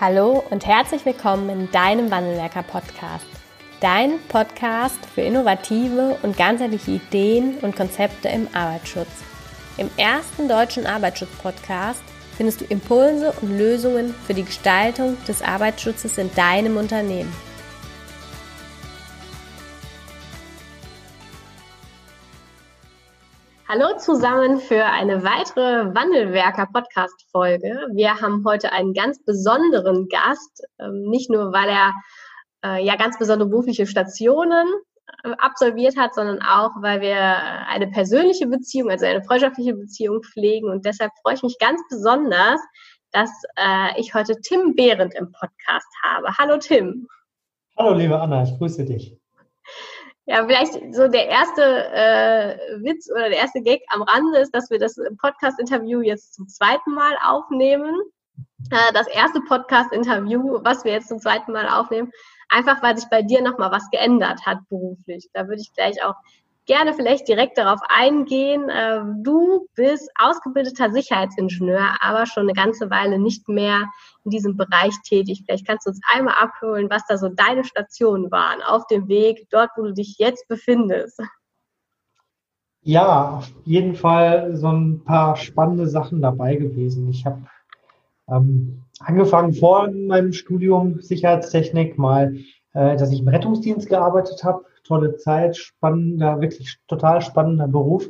[0.00, 3.26] Hallo und herzlich willkommen in deinem Wandelwerker Podcast.
[3.80, 9.06] Dein Podcast für innovative und ganzheitliche Ideen und Konzepte im Arbeitsschutz.
[9.76, 12.02] Im ersten deutschen Arbeitsschutz-Podcast
[12.36, 17.32] findest du Impulse und Lösungen für die Gestaltung des Arbeitsschutzes in deinem Unternehmen.
[23.76, 27.88] Hallo zusammen für eine weitere Wandelwerker-Podcast-Folge.
[27.92, 31.92] Wir haben heute einen ganz besonderen Gast, ähm, nicht nur weil er
[32.64, 34.68] äh, ja ganz besondere berufliche Stationen
[35.24, 37.18] äh, absolviert hat, sondern auch, weil wir
[37.66, 40.70] eine persönliche Beziehung, also eine freundschaftliche Beziehung pflegen.
[40.70, 42.60] Und deshalb freue ich mich ganz besonders,
[43.10, 46.28] dass äh, ich heute Tim Behrendt im Podcast habe.
[46.38, 47.08] Hallo Tim.
[47.76, 49.18] Hallo liebe Anna, ich grüße dich.
[50.26, 54.70] Ja, vielleicht so der erste äh, Witz oder der erste Gag am Rande ist, dass
[54.70, 57.94] wir das Podcast-Interview jetzt zum zweiten Mal aufnehmen.
[58.70, 62.10] Äh, das erste Podcast-Interview, was wir jetzt zum zweiten Mal aufnehmen,
[62.48, 65.28] einfach weil sich bei dir nochmal was geändert hat beruflich.
[65.34, 66.14] Da würde ich gleich auch
[66.66, 68.70] gerne vielleicht direkt darauf eingehen.
[68.70, 73.82] Ähm, du bist ausgebildeter Sicherheitsingenieur, aber schon eine ganze Weile nicht mehr
[74.24, 75.42] in diesem Bereich tätig.
[75.44, 79.46] Vielleicht kannst du uns einmal abholen, was da so deine Stationen waren auf dem Weg,
[79.50, 81.20] dort, wo du dich jetzt befindest.
[82.82, 87.08] Ja, auf jeden Fall so ein paar spannende Sachen dabei gewesen.
[87.08, 87.42] Ich habe
[88.28, 92.36] ähm, angefangen vor meinem Studium Sicherheitstechnik mal,
[92.74, 98.08] äh, dass ich im Rettungsdienst gearbeitet habe tolle Zeit, spannender, wirklich total spannender Beruf.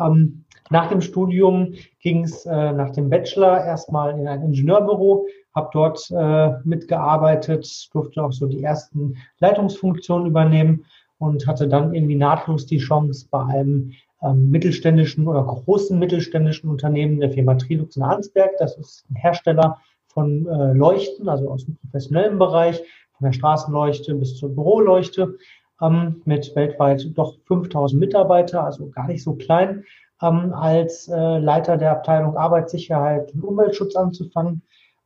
[0.00, 5.70] Ähm, nach dem Studium ging es äh, nach dem Bachelor erstmal in ein Ingenieurbüro, habe
[5.72, 10.84] dort äh, mitgearbeitet, durfte auch so die ersten Leitungsfunktionen übernehmen
[11.18, 17.20] und hatte dann irgendwie nahtlos die Chance bei einem ähm, mittelständischen oder großen mittelständischen Unternehmen
[17.20, 18.50] der Firma Trilux in Arnsberg.
[18.58, 19.78] Das ist ein Hersteller
[20.08, 22.82] von äh, Leuchten, also aus dem professionellen Bereich,
[23.18, 25.36] von der Straßenleuchte bis zur Büroleuchte
[25.80, 29.84] ähm, mit weltweit doch 5000 Mitarbeiter, also gar nicht so klein,
[30.22, 34.62] ähm, als äh, Leiter der Abteilung Arbeitssicherheit und Umweltschutz anzufangen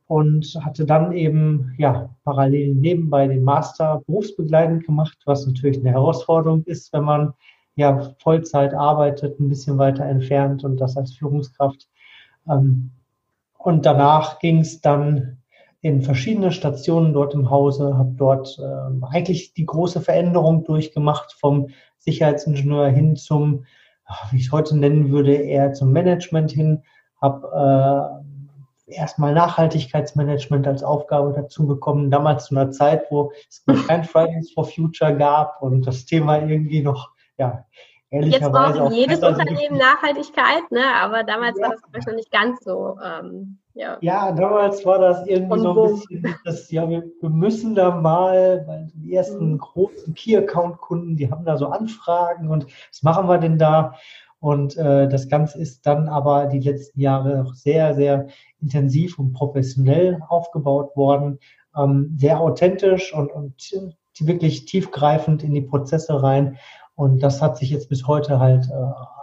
[0.07, 6.63] und hatte dann eben ja parallel nebenbei den Master berufsbegleitend gemacht, was natürlich eine Herausforderung
[6.65, 7.33] ist, wenn man
[7.75, 11.87] ja Vollzeit arbeitet, ein bisschen weiter entfernt und das als Führungskraft.
[12.49, 12.91] Ähm,
[13.57, 15.40] und danach ging es dann
[15.81, 21.69] in verschiedene Stationen dort im Hause, habe dort äh, eigentlich die große Veränderung durchgemacht vom
[21.97, 23.65] Sicherheitsingenieur hin zum,
[24.31, 26.83] wie ich es heute nennen würde, eher zum Management hin,
[27.19, 28.21] habe
[28.87, 34.51] äh, erstmal Nachhaltigkeitsmanagement als Aufgabe dazu bekommen, damals zu einer Zeit, wo es kein Fridays
[34.53, 37.65] for Future gab und das Thema irgendwie noch, ja.
[38.13, 40.83] Jetzt braucht jedes Unternehmen Nachhaltigkeit, ne?
[41.01, 41.69] aber damals ja.
[41.69, 42.97] war das noch nicht ganz so.
[43.01, 43.97] Ähm ja.
[44.01, 47.95] ja, damals war das irgendwie Und so ein bisschen, das, ja, wir, wir, müssen da
[47.95, 49.57] mal, weil die ersten mhm.
[49.59, 53.93] großen Key-Account-Kunden, die haben da so Anfragen und was machen wir denn da?
[54.39, 58.27] Und äh, das Ganze ist dann aber die letzten Jahre auch sehr, sehr
[58.59, 61.39] intensiv und professionell aufgebaut worden,
[61.77, 63.71] ähm, sehr authentisch und, und
[64.19, 66.57] wirklich tiefgreifend in die Prozesse rein.
[66.95, 68.73] Und das hat sich jetzt bis heute halt äh,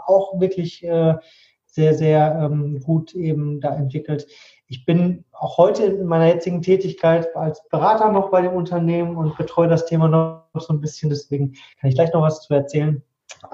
[0.06, 1.16] auch wirklich äh,
[1.78, 4.26] sehr, sehr ähm, gut eben da entwickelt.
[4.66, 9.38] Ich bin auch heute in meiner jetzigen Tätigkeit als Berater noch bei dem Unternehmen und
[9.38, 11.08] betreue das Thema noch so ein bisschen.
[11.08, 13.00] Deswegen kann ich gleich noch was zu erzählen.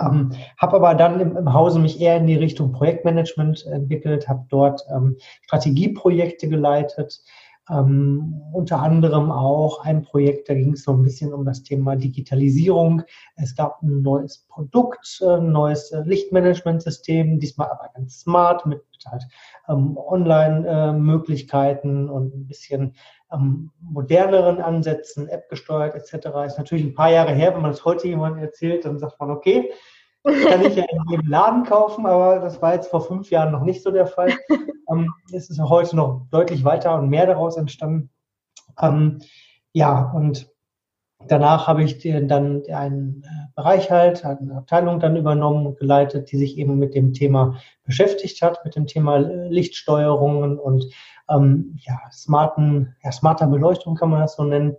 [0.00, 4.46] Ähm, habe aber dann im, im, Hause mich eher in die Richtung Projektmanagement entwickelt, habe
[4.48, 7.20] dort ähm, Strategieprojekte geleitet,
[7.70, 11.96] ähm, unter anderem auch ein Projekt, da ging es so ein bisschen um das Thema
[11.96, 13.02] Digitalisierung.
[13.36, 19.24] Es gab ein neues Produkt, ein neues äh, Lichtmanagementsystem, diesmal aber ganz smart mit halt
[19.68, 22.94] ähm, Online-Möglichkeiten äh, und ein bisschen
[23.32, 26.26] ähm, moderneren Ansätzen, App gesteuert etc.
[26.46, 29.30] Ist natürlich ein paar Jahre her, wenn man das heute jemandem erzählt, dann sagt man,
[29.30, 29.70] okay,
[30.24, 33.62] kann ich ja in jedem Laden kaufen, aber das war jetzt vor fünf Jahren noch
[33.62, 34.32] nicht so der Fall.
[34.90, 38.10] Ähm, es ist heute noch deutlich weiter und mehr daraus entstanden.
[38.78, 39.22] Ähm,
[39.72, 40.52] ja, und
[41.26, 46.36] danach habe ich dann einen äh, Bereich halt, eine Abteilung dann übernommen und geleitet, die
[46.36, 50.84] sich eben mit dem Thema beschäftigt hat, mit dem Thema Lichtsteuerungen und
[51.30, 54.76] ähm, ja, smarten, ja, smarter Beleuchtung kann man das so nennen.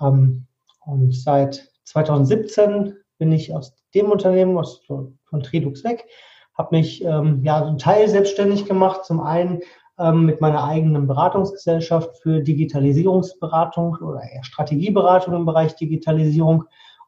[0.00, 0.46] Ähm,
[0.80, 6.06] und seit 2017 bin ich aus dem Unternehmen, aus, von Tridux weg,
[6.54, 9.04] habe mich ähm, ja einen Teil selbstständig gemacht.
[9.04, 9.60] Zum einen
[9.98, 16.64] ähm, mit meiner eigenen Beratungsgesellschaft für Digitalisierungsberatung oder eher Strategieberatung im Bereich Digitalisierung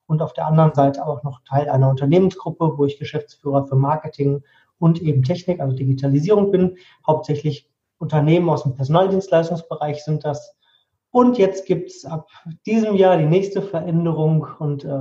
[0.06, 4.42] und auf der anderen Seite auch noch Teil einer Unternehmensgruppe, wo ich Geschäftsführer für Marketing
[4.78, 6.76] und eben Technik, also Digitalisierung bin.
[7.06, 10.56] Hauptsächlich Unternehmen aus dem Personaldienstleistungsbereich sind das
[11.10, 12.28] Und jetzt gibt es ab
[12.66, 14.98] diesem Jahr die nächste Veränderung und äh,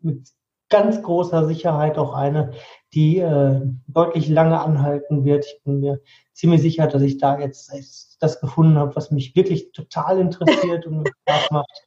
[0.00, 0.28] mit
[0.68, 2.52] ganz großer Sicherheit auch eine,
[2.92, 5.46] die äh, deutlich lange anhalten wird.
[5.46, 6.00] Ich bin mir
[6.32, 11.08] ziemlich sicher, dass ich da jetzt das gefunden habe, was mich wirklich total interessiert und
[11.22, 11.86] Spaß macht.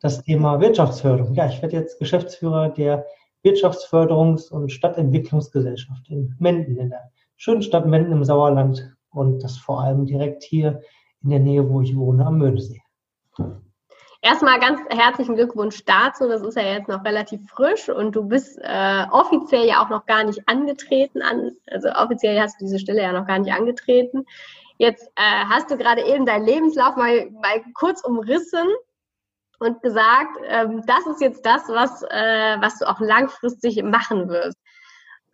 [0.00, 1.34] Das Thema Wirtschaftsförderung.
[1.34, 3.06] Ja, ich werde jetzt Geschäftsführer der
[3.42, 9.82] Wirtschaftsförderungs- und Stadtentwicklungsgesellschaft in Menden, in der schönen Stadt Menden im Sauerland und das vor
[9.82, 10.80] allem direkt hier
[11.22, 12.82] in der Nähe, wo ich wohne, am Möhnesee.
[14.24, 16.26] Erstmal ganz herzlichen Glückwunsch dazu.
[16.26, 20.06] Das ist ja jetzt noch relativ frisch und du bist äh, offiziell ja auch noch
[20.06, 21.20] gar nicht angetreten.
[21.20, 24.24] An, also offiziell hast du diese Stelle ja noch gar nicht angetreten.
[24.78, 28.66] Jetzt äh, hast du gerade eben deinen Lebenslauf mal, mal kurz umrissen
[29.58, 34.56] und gesagt, ähm, das ist jetzt das, was, äh, was du auch langfristig machen wirst.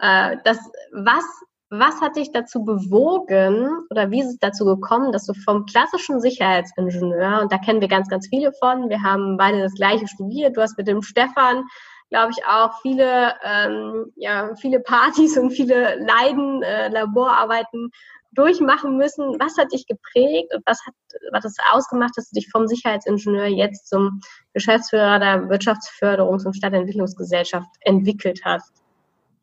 [0.01, 0.59] Äh, das,
[0.91, 1.23] was
[1.71, 6.21] was hat dich dazu bewogen oder wie ist es dazu gekommen, dass du vom klassischen
[6.21, 10.57] Sicherheitsingenieur, und da kennen wir ganz, ganz viele von, wir haben beide das gleiche studiert,
[10.57, 11.65] du hast mit dem Stefan,
[12.11, 17.91] glaube ich, auch viele, ähm, ja, viele Partys und viele Leiden, äh, Laborarbeiten
[18.33, 19.37] durchmachen müssen.
[19.39, 20.95] Was hat dich geprägt und was hat,
[21.33, 24.21] was das ausgemacht, dass du dich vom Sicherheitsingenieur jetzt zum
[24.55, 28.80] Geschäftsführer der Wirtschaftsförderungs- und Stadtentwicklungsgesellschaft entwickelt hast?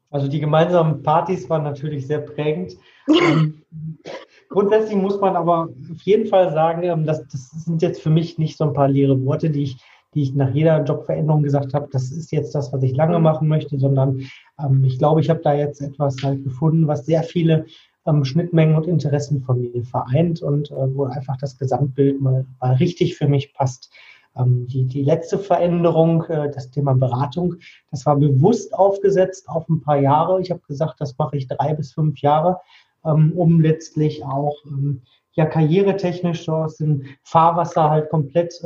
[0.09, 2.75] Also die gemeinsamen Partys waren natürlich sehr prägend.
[3.09, 3.63] Ähm,
[4.49, 8.37] grundsätzlich muss man aber auf jeden Fall sagen, ähm, dass, das sind jetzt für mich
[8.37, 9.77] nicht so ein paar leere Worte, die ich,
[10.13, 13.47] die ich nach jeder Jobveränderung gesagt habe, das ist jetzt das, was ich lange machen
[13.47, 14.21] möchte, sondern
[14.59, 17.65] ähm, ich glaube, ich habe da jetzt etwas halt gefunden, was sehr viele
[18.05, 22.75] ähm, Schnittmengen und Interessen von mir vereint und äh, wo einfach das Gesamtbild mal, mal
[22.75, 23.91] richtig für mich passt.
[24.37, 27.55] Ähm, die, die letzte Veränderung, äh, das Thema Beratung,
[27.91, 30.41] das war bewusst aufgesetzt auf ein paar Jahre.
[30.41, 32.59] Ich habe gesagt, das mache ich drei bis fünf Jahre,
[33.05, 35.01] ähm, um letztlich auch ähm,
[35.33, 38.61] ja karrieretechnisch aus dem Fahrwasser halt komplett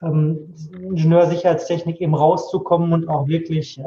[0.00, 3.80] Ingenieursicherheitstechnik eben rauszukommen und auch wirklich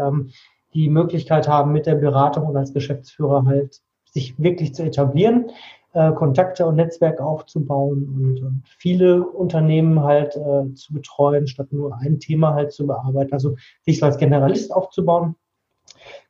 [0.74, 5.52] die Möglichkeit haben, mit der Beratung und als Geschäftsführer halt sich wirklich zu etablieren
[6.00, 11.94] äh, Kontakte und Netzwerk aufzubauen und, und viele Unternehmen halt äh, zu betreuen, statt nur
[11.98, 13.34] ein Thema halt zu bearbeiten.
[13.34, 15.36] Also sich so als Generalist aufzubauen.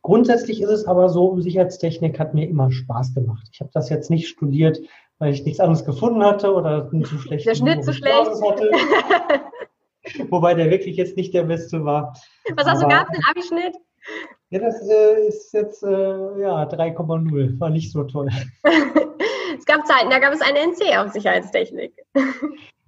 [0.01, 3.47] Grundsätzlich ist es aber so, Sicherheitstechnik hat mir immer Spaß gemacht.
[3.51, 4.79] Ich habe das jetzt nicht studiert,
[5.19, 7.45] weil ich nichts anderes gefunden hatte oder zu schlecht.
[7.45, 8.31] Der Schnitt zu schlecht.
[8.41, 8.71] Hatte.
[10.29, 12.13] Wobei der wirklich jetzt nicht der beste war.
[12.55, 13.75] Was hast aber, du gehabt, den Abischnitt?
[14.49, 17.59] Ja, das äh, ist jetzt äh, ja 3,0.
[17.59, 18.29] War nicht so toll.
[19.59, 21.93] es gab Zeiten, da gab es eine NC auf Sicherheitstechnik.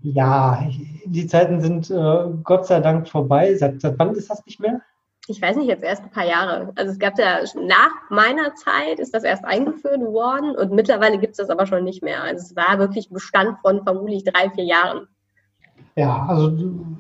[0.04, 0.68] Ja,
[1.06, 3.54] die Zeiten sind äh, Gott sei Dank vorbei.
[3.56, 4.82] Seit, seit wann ist das nicht mehr?
[5.28, 6.72] ich weiß nicht, jetzt erst ein paar Jahre.
[6.76, 11.32] Also es gab ja nach meiner Zeit ist das erst eingeführt worden und mittlerweile gibt
[11.32, 12.24] es das aber schon nicht mehr.
[12.24, 15.08] Also es war wirklich Bestand von vermutlich drei, vier Jahren.
[15.96, 16.52] Ja, also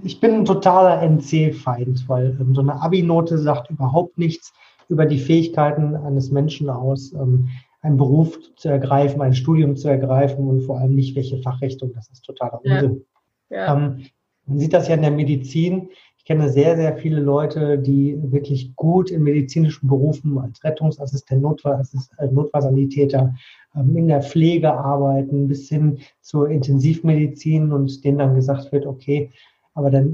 [0.03, 4.53] ich bin ein totaler NC-Feind, weil ähm, so eine Abi-Note sagt überhaupt nichts
[4.89, 7.13] über die Fähigkeiten eines Menschen aus.
[7.13, 7.49] Ähm,
[7.81, 11.91] einen Beruf zu ergreifen, ein Studium zu ergreifen und vor allem nicht, welche Fachrichtung.
[11.93, 13.03] Das ist totaler Unsinn.
[13.49, 13.57] Ja.
[13.57, 13.75] Ja.
[13.75, 14.05] Ähm,
[14.45, 15.89] man sieht das ja in der Medizin.
[16.17, 22.19] Ich kenne sehr, sehr viele Leute, die wirklich gut in medizinischen Berufen als Rettungsassistent, Notfallassistent,
[22.19, 23.33] äh, Notfallsanitäter
[23.75, 29.31] ähm, in der Pflege arbeiten, bis hin zur Intensivmedizin und denen dann gesagt wird, okay,
[29.73, 30.05] aber der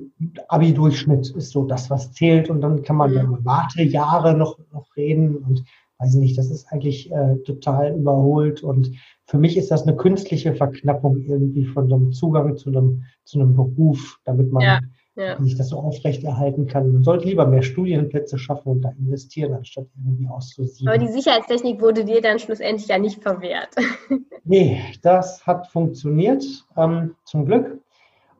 [0.47, 4.95] Abi-Durchschnitt ist so das, was zählt und dann kann man ja über Wartejahre noch, noch
[4.95, 5.63] reden und
[6.00, 8.92] weiß ich nicht, das ist eigentlich äh, total überholt und
[9.25, 13.39] für mich ist das eine künstliche Verknappung irgendwie von so einem Zugang zu einem, zu
[13.39, 14.80] einem Beruf, damit man ja,
[15.16, 15.42] ja.
[15.42, 16.94] sich das so aufrechterhalten kann.
[16.94, 20.88] Man sollte lieber mehr Studienplätze schaffen und da investieren, anstatt irgendwie auszusiedeln.
[20.88, 23.70] Aber die Sicherheitstechnik wurde dir dann schlussendlich ja nicht verwehrt.
[24.46, 26.46] nee, das hat funktioniert,
[26.77, 27.82] ähm, zum Glück.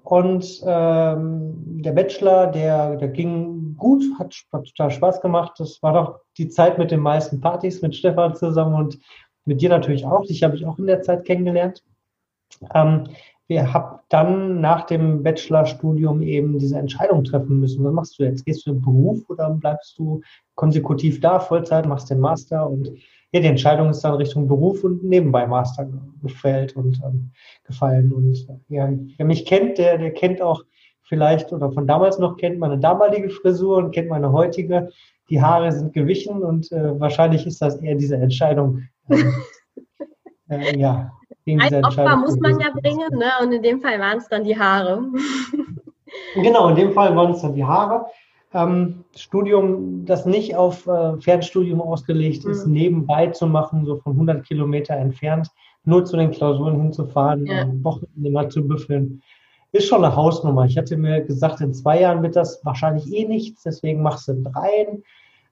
[0.10, 5.56] Und ähm, der Bachelor, der, der ging gut, hat, hat total Spaß gemacht.
[5.58, 9.00] Das war doch die Zeit mit den meisten Partys mit Stefan zusammen und
[9.44, 10.26] mit dir natürlich auch.
[10.26, 11.84] Dich habe ich auch in der Zeit kennengelernt.
[12.74, 13.10] Ähm,
[13.48, 17.84] wir haben dann nach dem Bachelorstudium eben diese Entscheidung treffen müssen.
[17.84, 18.46] Was machst du jetzt?
[18.46, 20.22] Gehst du im Beruf oder bleibst du
[20.56, 22.94] konsekutiv da, Vollzeit, machst den Master und
[23.32, 25.88] ja, die Entscheidung ist dann Richtung Beruf und nebenbei Master
[26.22, 27.32] gefällt und ähm,
[27.66, 28.14] gefallen.
[28.14, 30.64] Und ja, wer mich kennt, der, der kennt auch
[31.04, 34.90] vielleicht oder von damals noch kennt meine damalige Frisur und kennt meine heutige.
[35.30, 38.84] Die Haare sind gewichen und äh, wahrscheinlich ist das eher diese Entscheidung.
[39.10, 39.34] Ähm,
[40.50, 41.12] äh, ja,
[41.46, 43.32] Ein Opfer muss man ja bringen, ne?
[43.42, 45.04] und in dem Fall waren es dann die Haare.
[46.36, 48.06] genau, in dem Fall waren es dann die Haare
[48.54, 52.74] ähm, Studium, das nicht auf äh, Fernstudium ausgelegt ist, mhm.
[52.74, 55.50] nebenbei zu machen, so von 100 Kilometer entfernt,
[55.84, 57.68] nur zu den Klausuren hinzufahren, ja.
[57.84, 59.22] Wochenende mal zu büffeln.
[59.72, 60.66] ist schon eine Hausnummer.
[60.66, 64.34] Ich hatte mir gesagt, in zwei Jahren wird das wahrscheinlich eh nichts, deswegen machst du
[64.34, 65.04] in dreien.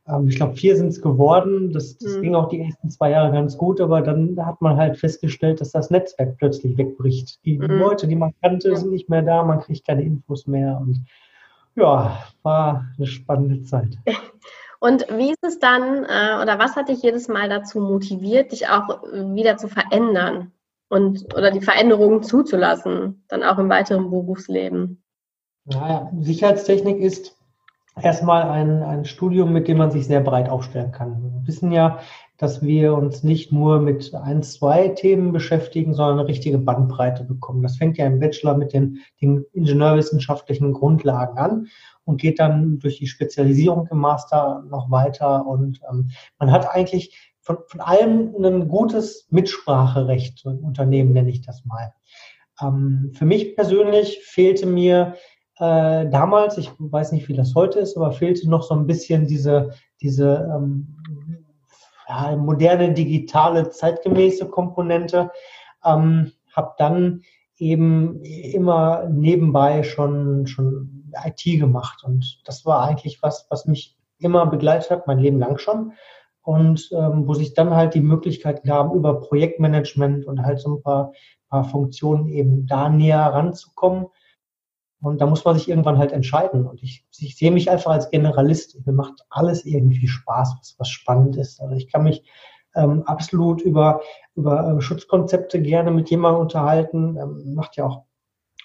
[0.08, 1.74] Ähm, ich glaube, vier sind es geworden.
[1.74, 2.22] Das, das mhm.
[2.22, 5.72] ging auch die ersten zwei Jahre ganz gut, aber dann hat man halt festgestellt, dass
[5.72, 7.44] das Netzwerk plötzlich wegbricht.
[7.46, 7.66] Die mhm.
[7.66, 11.06] Leute, die man kannte, sind nicht mehr da, man kriegt keine Infos mehr und
[11.76, 13.98] ja, war eine spannende Zeit.
[14.80, 18.68] Und wie ist es dann, äh, oder was hat dich jedes Mal dazu motiviert, dich
[18.68, 20.52] auch wieder zu verändern
[20.90, 25.02] und oder die Veränderungen zuzulassen, dann auch im weiteren Berufsleben?
[25.66, 27.36] Naja, Sicherheitstechnik ist
[28.00, 31.24] erstmal ein, ein Studium, mit dem man sich sehr breit aufstellen kann.
[31.24, 32.00] Wir wissen ja,
[32.38, 37.64] dass wir uns nicht nur mit ein, zwei Themen beschäftigen, sondern eine richtige Bandbreite bekommen.
[37.64, 41.68] Das fängt ja im Bachelor mit den, den ingenieurwissenschaftlichen Grundlagen an
[42.04, 45.46] und geht dann durch die Spezialisierung im Master noch weiter.
[45.46, 51.30] Und ähm, man hat eigentlich von, von allem ein gutes Mitspracherecht, so ein Unternehmen nenne
[51.30, 51.94] ich das mal.
[52.62, 55.16] Ähm, für mich persönlich fehlte mir
[55.58, 59.28] äh, damals, ich weiß nicht, wie das heute ist, aber fehlte noch so ein bisschen
[59.28, 60.98] diese, diese ähm,
[62.08, 65.32] ja, moderne, digitale, zeitgemäße Komponente.
[65.84, 67.22] Ähm, habe dann
[67.58, 72.04] eben immer nebenbei schon, schon IT gemacht.
[72.04, 75.94] Und das war eigentlich was, was mich immer begleitet hat, mein Leben lang schon.
[76.42, 80.84] Und ähm, wo sich dann halt die Möglichkeit gab, über Projektmanagement und halt so ein
[80.84, 81.12] paar,
[81.50, 84.08] paar Funktionen eben da näher ranzukommen.
[85.02, 86.66] Und da muss man sich irgendwann halt entscheiden.
[86.66, 88.86] Und ich, ich sehe mich einfach als Generalist.
[88.86, 91.62] Mir macht alles irgendwie Spaß, was, was spannend ist.
[91.62, 92.24] Also ich kann mich
[92.76, 94.02] ähm, absolut über,
[94.36, 97.18] über äh, Schutzkonzepte gerne mit jemandem unterhalten.
[97.18, 98.04] Ähm, macht ja auch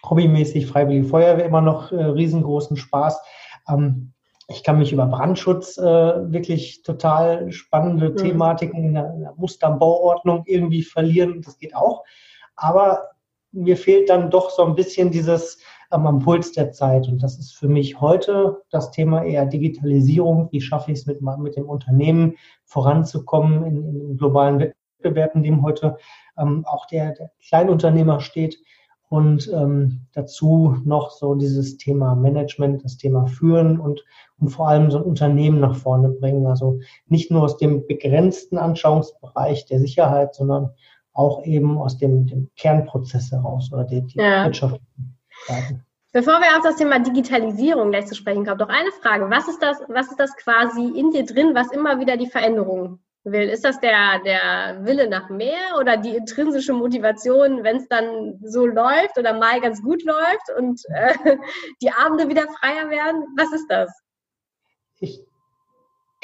[0.08, 3.20] hobbymäßig Freiwillige Feuerwehr immer noch äh, riesengroßen Spaß.
[3.68, 4.12] Ähm,
[4.48, 8.16] ich kann mich über Brandschutz äh, wirklich total spannende mhm.
[8.16, 11.42] Thematiken in der, in der Musterbauordnung irgendwie verlieren.
[11.42, 12.04] Das geht auch.
[12.56, 13.10] Aber
[13.52, 15.58] mir fehlt dann doch so ein bisschen dieses
[15.90, 17.08] am Puls der Zeit.
[17.08, 20.48] Und das ist für mich heute das Thema eher Digitalisierung.
[20.52, 25.42] Wie schaffe ich es mit, mit dem Unternehmen voranzukommen in, in den globalen Wettbewerb, in
[25.42, 25.96] dem heute
[26.38, 28.56] ähm, auch der, der Kleinunternehmer steht.
[29.08, 34.04] Und ähm, dazu noch so dieses Thema Management, das Thema Führen und,
[34.38, 36.46] und vor allem so ein Unternehmen nach vorne bringen.
[36.46, 36.78] Also
[37.08, 40.70] nicht nur aus dem begrenzten Anschauungsbereich der Sicherheit, sondern
[41.12, 44.44] auch eben aus dem, dem Kernprozess heraus oder die, die ja.
[44.44, 44.80] Wirtschaft.
[46.12, 49.30] Bevor wir auf das Thema Digitalisierung gleich zu sprechen kommen, doch eine Frage.
[49.30, 52.98] Was ist das, was ist das quasi in dir drin, was immer wieder die Veränderung
[53.22, 53.48] will?
[53.48, 58.66] Ist das der, der Wille nach mehr oder die intrinsische Motivation, wenn es dann so
[58.66, 61.36] läuft oder mal ganz gut läuft und äh,
[61.80, 63.24] die Abende wieder freier werden?
[63.36, 63.90] Was ist das?
[64.98, 65.29] Ich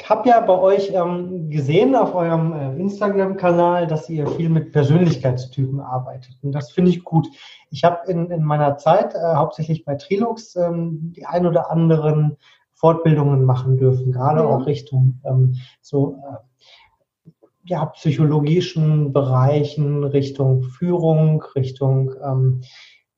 [0.03, 5.79] habe ja bei euch ähm, gesehen auf eurem äh, Instagram-Kanal, dass ihr viel mit Persönlichkeitstypen
[5.79, 6.37] arbeitet.
[6.43, 7.27] Und das finde ich gut.
[7.71, 12.37] Ich habe in, in meiner Zeit, äh, hauptsächlich bei Trilux, ähm, die ein oder anderen
[12.73, 14.47] Fortbildungen machen dürfen, gerade mhm.
[14.47, 17.31] auch Richtung ähm, so äh,
[17.65, 22.61] ja, psychologischen Bereichen, Richtung Führung, Richtung ähm,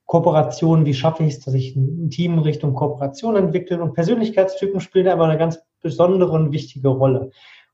[0.05, 3.79] Kooperation, wie schaffe ich es, dass ich ein Team Richtung Kooperation entwickle.
[3.79, 7.31] Und Persönlichkeitstypen spielen aber eine ganz besondere und wichtige Rolle.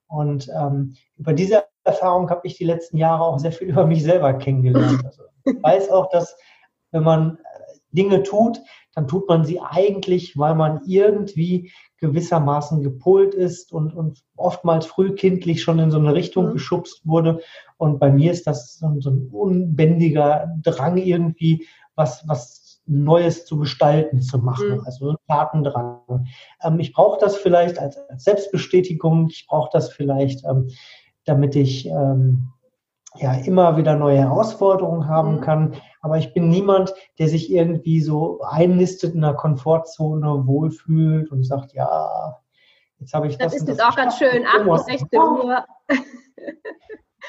[0.07, 4.03] Und ähm, über diese Erfahrung habe ich die letzten Jahre auch sehr viel über mich
[4.03, 5.03] selber kennengelernt.
[5.05, 6.35] Also ich weiß auch, dass
[6.91, 8.59] wenn man äh, Dinge tut,
[8.93, 15.61] dann tut man sie eigentlich, weil man irgendwie gewissermaßen gepolt ist und, und oftmals frühkindlich
[15.61, 16.53] schon in so eine Richtung mhm.
[16.53, 17.41] geschubst wurde.
[17.77, 23.57] Und bei mir ist das so, so ein unbändiger Drang irgendwie, was, was Neues zu
[23.57, 24.75] gestalten, zu machen.
[24.75, 24.83] Mhm.
[24.85, 26.27] Also ein Tatendrang.
[26.63, 29.27] Ähm, ich brauche das vielleicht als, als, Selbstbestätigung.
[29.29, 30.69] Ich brauche das vielleicht, ähm,
[31.25, 32.49] damit ich ähm,
[33.17, 35.41] ja immer wieder neue Herausforderungen haben mhm.
[35.41, 35.75] kann.
[36.01, 41.73] Aber ich bin niemand, der sich irgendwie so einnistet in einer Komfortzone, wohlfühlt und sagt,
[41.73, 42.37] ja,
[42.99, 43.53] jetzt habe ich das.
[43.53, 45.65] Das ist jetzt auch ganz schön, 8 bis 16 Uhr.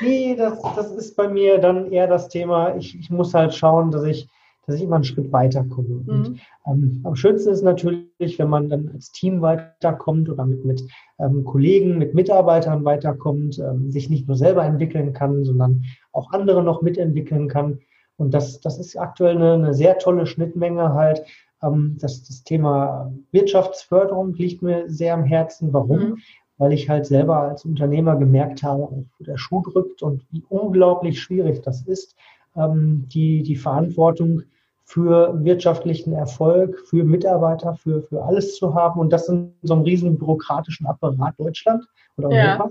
[0.00, 3.90] nee, das, das ist bei mir dann eher das Thema, ich, ich muss halt schauen,
[3.90, 4.28] dass ich
[4.66, 6.02] dass ich immer einen Schritt weiterkomme.
[6.04, 6.08] Mhm.
[6.08, 10.82] Und ähm, am schönsten ist natürlich, wenn man dann als Team weiterkommt oder mit, mit
[11.18, 16.62] ähm, Kollegen, mit Mitarbeitern weiterkommt, ähm, sich nicht nur selber entwickeln kann, sondern auch andere
[16.62, 17.78] noch mitentwickeln kann.
[18.16, 21.23] Und das, das ist aktuell eine, eine sehr tolle Schnittmenge halt.
[21.62, 25.73] Ähm, das, das Thema Wirtschaftsförderung liegt mir sehr am Herzen.
[25.73, 25.99] Warum?
[25.99, 26.18] Mhm.
[26.58, 31.20] Weil ich halt selber als Unternehmer gemerkt habe, wo der Schuh drückt und wie unglaublich
[31.20, 32.16] schwierig das ist,
[32.56, 34.42] ähm, die, die Verantwortung
[34.87, 39.83] für wirtschaftlichen Erfolg, für Mitarbeiter, für, für alles zu haben und das in so einem
[39.83, 41.85] riesen bürokratischen Apparat Deutschland
[42.16, 42.69] oder Europa.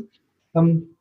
[0.53, 0.61] Ja.
[0.61, 0.95] Ähm,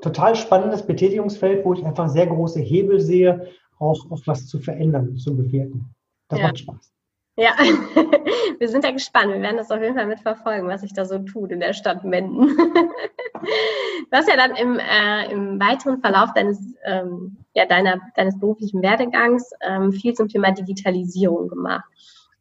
[0.00, 5.16] total spannendes Betätigungsfeld, wo ich einfach sehr große Hebel sehe, auch, auch was zu verändern,
[5.16, 5.94] zu bewirken.
[6.28, 6.46] Das ja.
[6.46, 6.95] macht Spaß.
[7.38, 7.54] Ja,
[8.58, 9.32] wir sind ja gespannt.
[9.32, 12.02] Wir werden das auf jeden Fall mitverfolgen, was sich da so tut in der Stadt
[12.02, 12.56] Menden.
[12.56, 18.80] du hast ja dann im, äh, im weiteren Verlauf deines, ähm, ja, deiner, deines beruflichen
[18.82, 21.84] Werdegangs ähm, viel zum Thema Digitalisierung gemacht.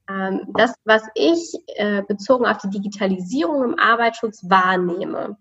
[0.09, 5.37] Ähm, das, was ich äh, bezogen auf die Digitalisierung im Arbeitsschutz wahrnehme,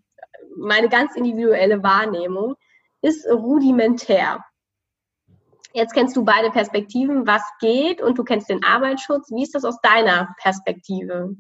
[0.57, 2.57] meine ganz individuelle Wahrnehmung,
[3.03, 4.45] ist rudimentär.
[5.75, 9.33] Jetzt kennst du beide Perspektiven, was geht und du kennst den Arbeitsschutz.
[9.33, 11.35] Wie ist das aus deiner Perspektive?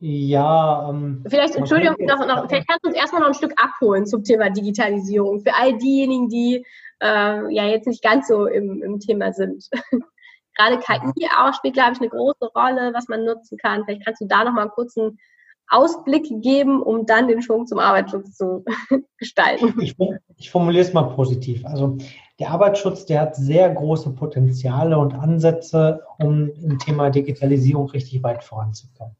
[0.00, 4.06] Ja, ähm, vielleicht, Entschuldigung, noch, noch, vielleicht kannst du uns erstmal noch ein Stück abholen
[4.06, 6.64] zum Thema Digitalisierung für all diejenigen, die
[7.02, 9.68] äh, ja jetzt nicht ganz so im, im Thema sind.
[10.56, 13.84] Gerade KI auch spielt, glaube ich, eine große Rolle, was man nutzen kann.
[13.84, 15.18] Vielleicht kannst du da noch mal einen kurzen
[15.68, 18.64] Ausblick geben, um dann den Schwung zum Arbeitsschutz zu
[19.18, 19.74] gestalten.
[19.82, 19.96] Ich,
[20.36, 21.64] ich formuliere es mal positiv.
[21.66, 21.98] Also
[22.38, 28.44] der Arbeitsschutz, der hat sehr große Potenziale und Ansätze, um im Thema Digitalisierung richtig weit
[28.44, 29.16] voranzukommen.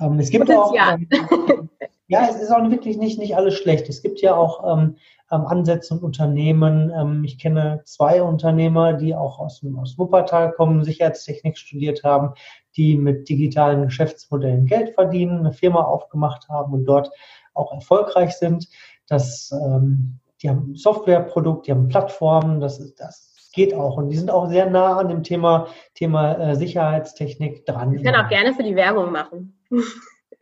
[0.00, 0.94] Ähm, es gibt Potenzial.
[0.94, 1.70] auch, ähm,
[2.08, 3.88] ja, es ist auch wirklich nicht, nicht alles schlecht.
[3.88, 4.96] Es gibt ja auch ähm,
[5.30, 6.92] ähm Ansätze und Unternehmen.
[6.94, 12.34] Ähm, ich kenne zwei Unternehmer, die auch aus, aus Wuppertal kommen, Sicherheitstechnik studiert haben,
[12.76, 17.10] die mit digitalen Geschäftsmodellen Geld verdienen, eine Firma aufgemacht haben und dort
[17.54, 18.68] auch erfolgreich sind.
[19.08, 23.96] Das, ähm, die haben ein Softwareprodukt, die haben Plattformen, das, das geht auch.
[23.96, 27.94] Und die sind auch sehr nah an dem Thema, Thema äh, Sicherheitstechnik dran.
[27.94, 29.56] Ich kann auch gerne für die Werbung machen.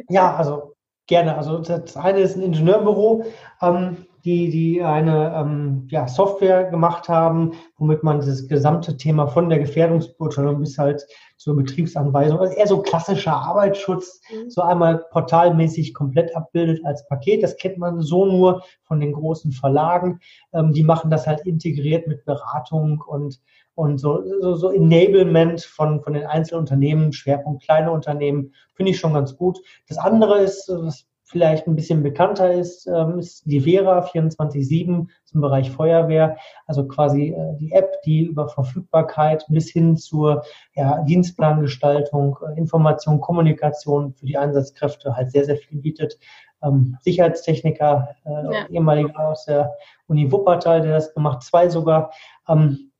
[0.08, 0.74] ja, also
[1.06, 1.36] gerne.
[1.36, 3.24] Also das eine ist ein Ingenieurbüro.
[3.60, 9.48] Ähm, die, die eine ähm, ja, Software gemacht haben, womit man das gesamte Thema von
[9.48, 14.50] der Gefährdungsbeurteilung bis halt zur Betriebsanweisung, also eher so klassischer Arbeitsschutz, mhm.
[14.50, 17.42] so einmal portalmäßig komplett abbildet als Paket.
[17.42, 20.20] Das kennt man so nur von den großen Verlagen.
[20.52, 23.40] Ähm, die machen das halt integriert mit Beratung und
[23.76, 28.98] und so, so, so Enablement von, von den einzelnen Unternehmen, Schwerpunkt kleine Unternehmen, finde ich
[28.98, 29.58] schon ganz gut.
[29.88, 35.40] Das andere ist, was vielleicht ein bisschen bekannter ist, ähm, ist die Vera 24-7 im
[35.40, 36.36] Bereich Feuerwehr.
[36.66, 40.42] Also quasi äh, die App, die über Verfügbarkeit bis hin zur
[40.74, 46.18] ja, Dienstplangestaltung, äh, Information, Kommunikation für die Einsatzkräfte halt sehr, sehr viel bietet.
[46.62, 48.66] Ähm, Sicherheitstechniker, äh, ja.
[48.68, 49.72] ehemaliger aus der
[50.08, 52.10] Uni Wuppertal, der das gemacht, zwei sogar.
[52.48, 52.90] Ähm,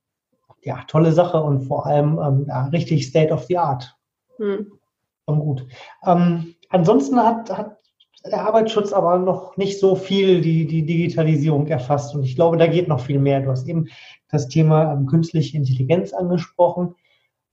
[0.63, 3.97] ja, tolle Sache und vor allem ja, richtig State of the Art.
[4.37, 4.71] Hm.
[5.27, 5.65] Schon gut.
[6.01, 7.80] Ansonsten hat, hat
[8.25, 12.13] der Arbeitsschutz aber noch nicht so viel die, die Digitalisierung erfasst.
[12.15, 13.41] Und ich glaube, da geht noch viel mehr.
[13.41, 13.87] Du hast eben
[14.29, 16.95] das Thema ähm, künstliche Intelligenz angesprochen.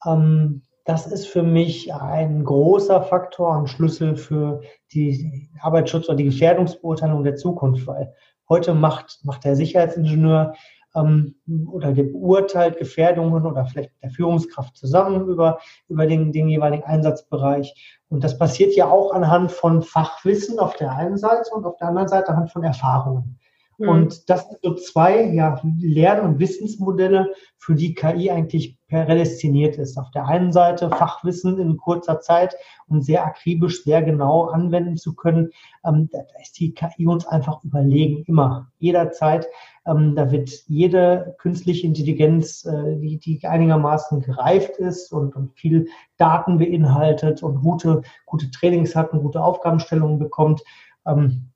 [0.04, 6.24] Ähm, das ist für mich ein großer Faktor, ein Schlüssel für die Arbeitsschutz oder die
[6.24, 8.14] Gefährdungsbeurteilung der Zukunft, weil
[8.48, 10.54] heute macht, macht der Sicherheitsingenieur
[10.94, 11.34] ähm,
[11.70, 16.84] oder der beurteilt Gefährdungen oder vielleicht mit der Führungskraft zusammen über, über den, den jeweiligen
[16.84, 17.98] Einsatzbereich.
[18.08, 21.88] Und das passiert ja auch anhand von Fachwissen auf der einen Seite und auf der
[21.88, 23.38] anderen Seite anhand von Erfahrungen.
[23.78, 23.88] Mhm.
[23.88, 29.98] Und das sind so zwei ja, Lern- und Wissensmodelle, für die KI eigentlich prädestiniert ist.
[29.98, 32.56] Auf der einen Seite Fachwissen in kurzer Zeit
[32.88, 35.50] und sehr akribisch, sehr genau anwenden zu können.
[35.84, 39.46] Ähm, da ist die KI uns einfach überlegen, immer, jederzeit.
[39.88, 45.88] Ähm, da wird jede künstliche Intelligenz, äh, die, die einigermaßen gereift ist und, und viel
[46.18, 50.62] Daten beinhaltet und gute, gute Trainings hat und gute Aufgabenstellungen bekommt,
[51.06, 51.50] ähm,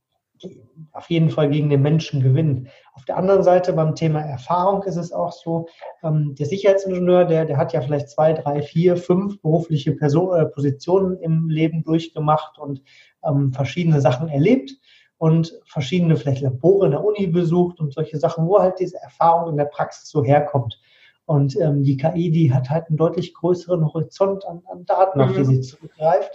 [0.92, 2.68] auf jeden Fall gegen den Menschen gewinnen.
[2.94, 5.66] Auf der anderen Seite beim Thema Erfahrung ist es auch so,
[6.02, 10.46] ähm, der Sicherheitsingenieur, der, der hat ja vielleicht zwei, drei, vier, fünf berufliche Person, äh,
[10.46, 12.82] Positionen im Leben durchgemacht und
[13.24, 14.72] ähm, verschiedene Sachen erlebt
[15.22, 19.50] und verschiedene vielleicht Labore in der Uni besucht und solche Sachen, wo halt diese Erfahrung
[19.50, 20.80] in der Praxis so herkommt.
[21.26, 25.32] Und ähm, die KI, die hat halt einen deutlich größeren Horizont an, an Daten, auf
[25.32, 25.44] die mhm.
[25.44, 26.32] sie zurückgreift.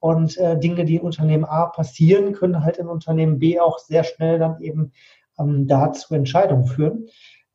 [0.00, 4.04] Und äh, Dinge, die in Unternehmen A passieren, können halt in Unternehmen B auch sehr
[4.04, 4.92] schnell dann eben
[5.38, 7.06] ähm, dazu Entscheidungen führen.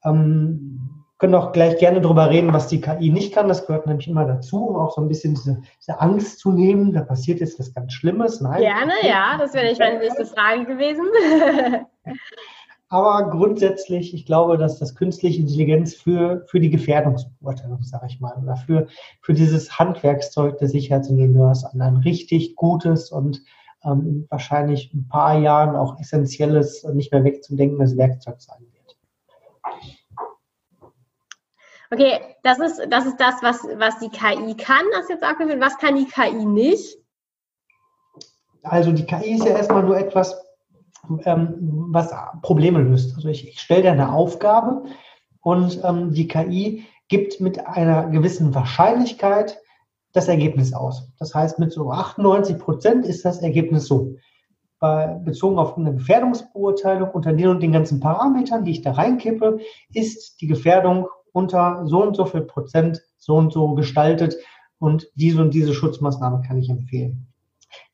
[0.04, 3.48] Ähm, können auch gleich gerne darüber reden, was die KI nicht kann.
[3.48, 6.94] Das gehört nämlich immer dazu, um auch so ein bisschen diese, diese Angst zu nehmen.
[6.94, 8.42] Da passiert jetzt was ganz Schlimmes.
[8.42, 8.60] Nein.
[8.60, 11.06] Gerne, ja, das wäre nicht meine nächste Frage gewesen.
[12.90, 18.34] Aber grundsätzlich, ich glaube, dass das künstliche Intelligenz für, für die Gefährdungsbeurteilung, sage ich mal,
[18.42, 18.88] oder für,
[19.22, 23.44] für dieses Handwerkszeug des Sicherheitsingenieurs ein, ein richtig gutes und
[23.84, 28.82] ähm, wahrscheinlich ein paar Jahren auch essentielles, nicht mehr wegzudenkendes Werkzeug sein wird.
[31.94, 35.60] Okay, das ist, das ist das, was, was die KI kann, das jetzt abgeführt.
[35.60, 36.98] Was kann die KI nicht?
[38.64, 40.42] Also die KI ist ja erstmal nur etwas,
[41.26, 43.14] ähm, was Probleme löst.
[43.16, 44.84] Also ich, ich stelle dir eine Aufgabe
[45.42, 49.60] und ähm, die KI gibt mit einer gewissen Wahrscheinlichkeit
[50.14, 51.12] das Ergebnis aus.
[51.20, 54.16] Das heißt, mit so 98 Prozent ist das Ergebnis so.
[54.80, 59.60] Bei, bezogen auf eine Gefährdungsbeurteilung unter den und den ganzen Parametern, die ich da reinkippe,
[59.94, 64.36] ist die Gefährdung unter so und so viel Prozent so und so gestaltet
[64.80, 67.28] und diese und diese Schutzmaßnahme kann ich empfehlen.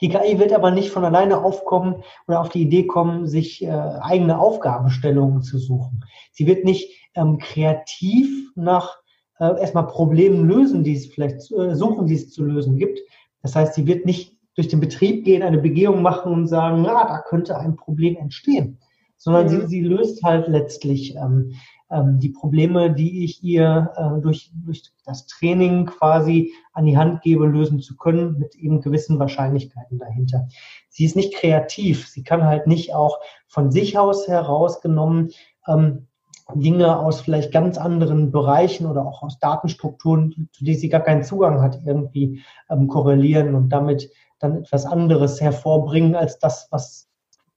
[0.02, 3.70] Die KI wird aber nicht von alleine aufkommen oder auf die Idee kommen, sich äh,
[3.70, 6.04] eigene Aufgabenstellungen zu suchen.
[6.32, 8.98] Sie wird nicht ähm, kreativ nach
[9.40, 13.00] äh, erstmal Problemen lösen, die es vielleicht äh, suchen, die es zu lösen gibt.
[13.42, 17.06] Das heißt, sie wird nicht durch den Betrieb gehen, eine Begehung machen und sagen, na,
[17.08, 18.80] da könnte ein Problem entstehen,
[19.18, 19.50] sondern mhm.
[19.50, 21.54] sie, sie löst halt letztlich ähm,
[21.90, 27.22] ähm, die Probleme, die ich ihr äh, durch, durch das Training quasi an die Hand
[27.22, 30.48] gebe, lösen zu können, mit eben gewissen Wahrscheinlichkeiten dahinter.
[30.90, 35.32] Sie ist nicht kreativ, sie kann halt nicht auch von sich aus herausgenommen
[35.68, 36.08] ähm,
[36.56, 41.24] Dinge aus vielleicht ganz anderen Bereichen oder auch aus Datenstrukturen, zu denen sie gar keinen
[41.24, 47.10] Zugang hat, irgendwie ähm, korrelieren und damit dann etwas anderes hervorbringen als das, was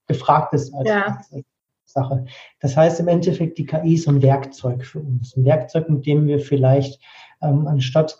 [0.06, 1.18] gefragt ist als, ja.
[1.30, 1.44] als
[1.92, 2.24] Sache.
[2.60, 5.36] Das heißt im Endeffekt, die KI ist ein Werkzeug für uns.
[5.36, 7.00] Ein Werkzeug, mit dem wir vielleicht
[7.42, 8.18] ähm, anstatt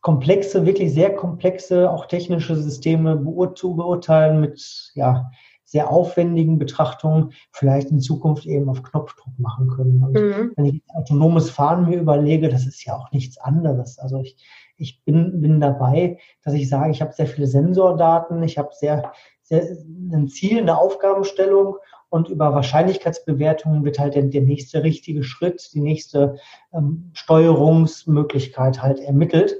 [0.00, 5.30] komplexe, wirklich sehr komplexe, auch technische Systeme beur zu beurteilen mit ja,
[5.68, 10.02] sehr aufwendigen Betrachtungen vielleicht in Zukunft eben auf Knopfdruck machen können.
[10.02, 10.52] Und mhm.
[10.56, 13.98] wenn ich autonomes Fahren mir überlege, das ist ja auch nichts anderes.
[13.98, 14.36] Also ich,
[14.78, 19.12] ich bin, bin dabei, dass ich sage, ich habe sehr viele Sensordaten, ich habe sehr,
[19.42, 19.76] sehr
[20.10, 21.76] ein Ziel, eine Aufgabenstellung
[22.10, 26.36] und über Wahrscheinlichkeitsbewertungen wird halt der, der nächste richtige Schritt, die nächste
[26.72, 29.56] ähm, Steuerungsmöglichkeit halt ermittelt.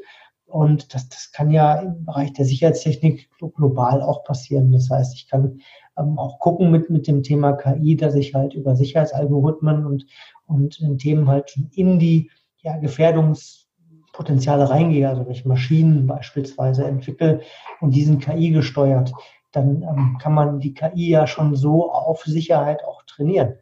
[0.47, 4.73] Und das, das kann ja im Bereich der Sicherheitstechnik global auch passieren.
[4.73, 5.61] Das heißt, ich kann
[5.99, 10.07] ähm, auch gucken mit, mit dem Thema KI, dass ich halt über Sicherheitsalgorithmen und,
[10.47, 12.31] und Themen halt schon in die
[12.63, 17.43] ja, Gefährdungspotenziale reingehe, also wenn ich Maschinen beispielsweise entwickle
[17.81, 19.13] und diesen KI gesteuert,
[19.53, 23.59] dann ähm, kann man die KI ja schon so auf Sicherheit auch trainieren.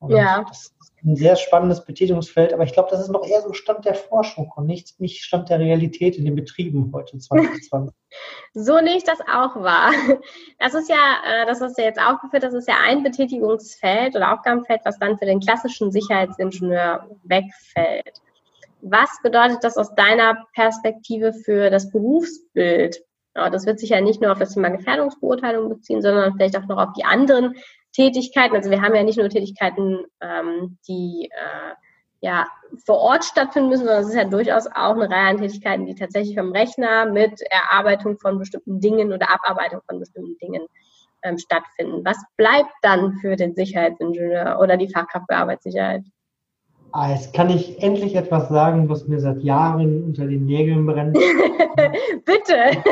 [0.00, 0.44] Und ja.
[0.48, 3.84] Das ist ein sehr spannendes Betätigungsfeld, aber ich glaube, das ist noch eher so Stand
[3.84, 7.94] der Forschung und nicht, nicht Stand der Realität in den Betrieben heute 2020.
[8.54, 9.92] so nehme ich das auch wahr.
[10.58, 14.32] Das ist ja, äh, das hast du jetzt aufgeführt, das ist ja ein Betätigungsfeld oder
[14.32, 18.20] Aufgabenfeld, was dann für den klassischen Sicherheitsingenieur wegfällt.
[18.82, 23.02] Was bedeutet das aus deiner Perspektive für das Berufsbild?
[23.34, 26.78] Das wird sich ja nicht nur auf das Thema Gefährdungsbeurteilung beziehen, sondern vielleicht auch noch
[26.78, 27.54] auf die anderen
[27.92, 28.56] Tätigkeiten.
[28.56, 31.74] Also wir haben ja nicht nur Tätigkeiten, ähm, die äh,
[32.20, 32.46] ja
[32.84, 35.94] vor Ort stattfinden müssen, sondern es ist ja durchaus auch eine Reihe an Tätigkeiten, die
[35.94, 40.66] tatsächlich vom Rechner mit Erarbeitung von bestimmten Dingen oder Abarbeitung von bestimmten Dingen
[41.22, 42.04] ähm, stattfinden.
[42.04, 46.02] Was bleibt dann für den Sicherheitsingenieur oder die Fachkraft für Arbeitssicherheit?
[46.92, 51.14] Ah, jetzt kann ich endlich etwas sagen, was mir seit Jahren unter den Nägeln brennt.
[52.24, 52.82] Bitte.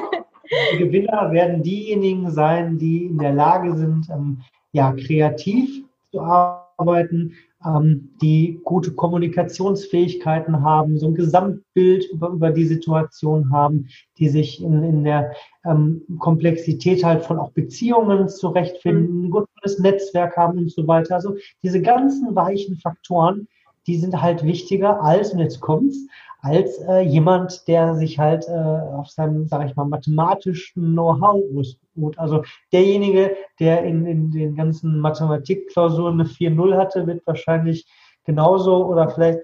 [0.73, 7.35] Die Gewinner werden diejenigen sein, die in der Lage sind, ähm, ja, kreativ zu arbeiten,
[7.65, 14.63] ähm, die gute Kommunikationsfähigkeiten haben, so ein Gesamtbild über, über die Situation haben, die sich
[14.63, 15.33] in, in der
[15.65, 19.25] ähm, Komplexität halt von auch Beziehungen zurechtfinden, mhm.
[19.25, 21.17] ein gutes Netzwerk haben und so weiter.
[21.17, 23.49] Also diese ganzen weichen Faktoren,
[23.89, 26.07] die sind halt wichtiger als, und jetzt kommt's,
[26.41, 32.19] als äh, jemand, der sich halt äh, auf seinem, sage ich mal, mathematischen Know-how ausruht.
[32.19, 37.87] Also derjenige, der in, in den ganzen Mathematikklausuren eine 4-0 hatte, wird wahrscheinlich
[38.25, 39.41] genauso oder vielleicht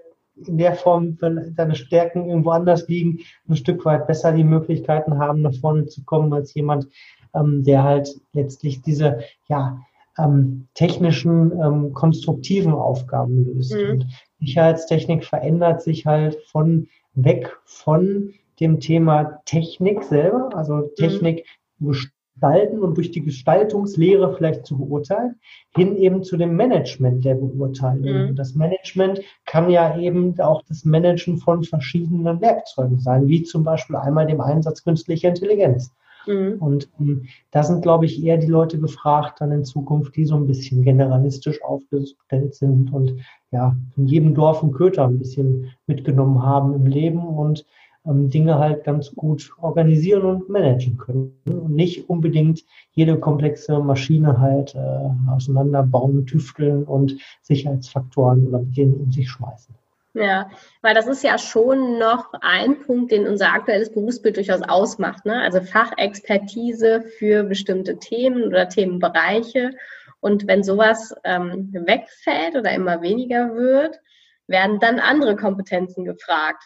[0.46, 5.18] in der Form, wenn seine Stärken irgendwo anders liegen, ein Stück weit besser die Möglichkeiten
[5.18, 6.88] haben, nach vorne zu kommen, als jemand,
[7.34, 9.80] ähm, der halt letztlich diese, ja,
[10.18, 13.74] ähm, technischen, ähm, konstruktiven Aufgaben löst.
[13.74, 13.90] Mhm.
[13.90, 14.06] Und
[14.40, 20.88] Sicherheitstechnik verändert sich halt von weg von dem Thema Technik selber, also mhm.
[20.96, 21.44] Technik
[21.78, 21.88] mhm.
[21.88, 25.36] gestalten und durch die Gestaltungslehre vielleicht zu beurteilen,
[25.74, 28.30] hin eben zu dem Management der Beurteilung.
[28.30, 28.36] Mhm.
[28.36, 33.96] Das Management kann ja eben auch das Managen von verschiedenen Werkzeugen sein, wie zum Beispiel
[33.96, 35.92] einmal dem Einsatz künstlicher Intelligenz.
[36.26, 36.56] Mhm.
[36.60, 40.36] Und ähm, da sind, glaube ich, eher die Leute gefragt dann in Zukunft, die so
[40.36, 43.16] ein bisschen generalistisch aufgestellt sind und
[43.50, 47.64] ja, von jedem Dorf und Köter ein bisschen mitgenommen haben im Leben und
[48.06, 54.38] ähm, Dinge halt ganz gut organisieren und managen können und nicht unbedingt jede komplexe Maschine
[54.38, 59.74] halt äh, auseinanderbauen, tüfteln und Sicherheitsfaktoren oder mit denen um sich schmeißen.
[60.14, 60.48] Ja,
[60.80, 65.26] weil das ist ja schon noch ein Punkt, den unser aktuelles Berufsbild durchaus ausmacht.
[65.26, 65.40] Ne?
[65.40, 69.72] Also Fachexpertise für bestimmte Themen oder Themenbereiche.
[70.20, 73.98] Und wenn sowas ähm, wegfällt oder immer weniger wird,
[74.46, 76.62] werden dann andere Kompetenzen gefragt.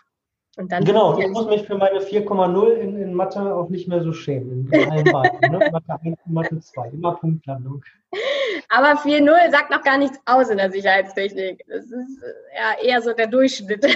[0.58, 4.02] Und dann genau, ich muss mich für meine 4,0 in, in Mathe auch nicht mehr
[4.02, 4.68] so schämen.
[4.70, 5.70] In allen beiden, ne?
[5.70, 7.82] Mathe 1 und Mathe 2, immer Punktlandung.
[8.68, 11.64] Aber 4,0 sagt noch gar nichts aus in der Sicherheitstechnik.
[11.68, 12.20] Das ist
[12.54, 13.86] ja eher so der Durchschnitt.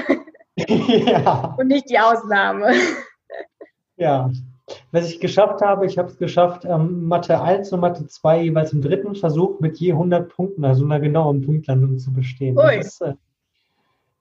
[0.57, 1.55] ja.
[1.59, 2.73] Und nicht die Ausnahme.
[3.97, 4.31] Ja.
[4.91, 8.73] Was ich geschafft habe, ich habe es geschafft, ähm, Mathe 1 und Mathe 2 jeweils
[8.73, 12.57] im dritten Versuch mit je 100 Punkten, also einer genauen Punktlandung zu bestehen.
[12.57, 12.77] Ui.
[12.79, 13.15] Das ist, äh,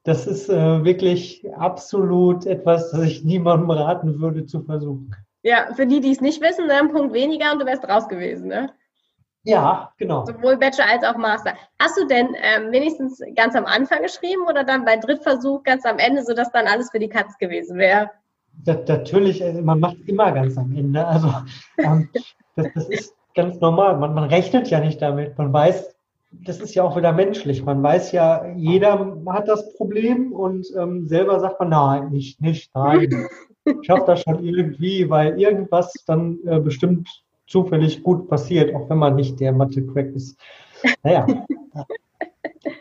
[0.04, 5.16] das ist äh, wirklich absolut etwas, das ich niemandem raten würde zu versuchen.
[5.44, 8.08] Ja, für die, die es nicht wissen, ne, ein Punkt weniger und du wärst raus
[8.08, 8.72] gewesen, ne?
[9.44, 10.26] Ja, genau.
[10.26, 11.54] Sowohl Bachelor als auch Master.
[11.80, 15.98] Hast du denn ähm, wenigstens ganz am Anfang geschrieben oder dann bei Drittversuch ganz am
[15.98, 18.12] Ende, sodass dann alles für die Katz gewesen wäre?
[18.66, 21.06] natürlich, äh, man macht immer ganz am Ende.
[21.06, 21.34] Also
[21.78, 22.10] ähm,
[22.56, 23.98] das, das, ist ganz normal.
[23.98, 25.38] Man, man rechnet ja nicht damit.
[25.38, 25.96] Man weiß,
[26.32, 27.64] das ist ja auch wieder menschlich.
[27.64, 32.74] Man weiß ja, jeder hat das Problem und ähm, selber sagt man, nein, nicht, nicht,
[32.76, 33.28] nein.
[33.64, 37.08] Ich schaffe das schon irgendwie, weil irgendwas dann äh, bestimmt
[37.52, 40.40] zufällig gut passiert, auch wenn man nicht der Mathe-Crack ist.
[41.04, 41.28] Naja,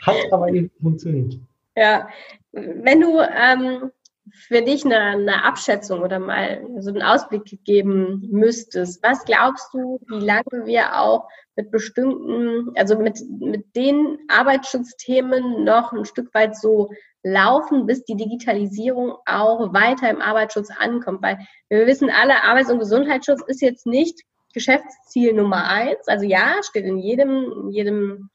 [0.02, 1.38] hat aber eben funktioniert.
[1.76, 2.08] Ja,
[2.52, 3.90] wenn du ähm,
[4.32, 10.00] für dich eine, eine, Abschätzung oder mal so einen Ausblick geben müsstest, was glaubst du,
[10.08, 16.56] wie lange wir auch mit bestimmten, also mit, mit den Arbeitsschutzthemen noch ein Stück weit
[16.56, 16.90] so
[17.22, 21.22] laufen, bis die Digitalisierung auch weiter im Arbeitsschutz ankommt?
[21.22, 24.20] Weil wir wissen alle, Arbeits- und Gesundheitsschutz ist jetzt nicht
[24.52, 26.06] Geschäftsziel Nummer eins.
[26.08, 28.30] Also ja, steht in jedem, in jedem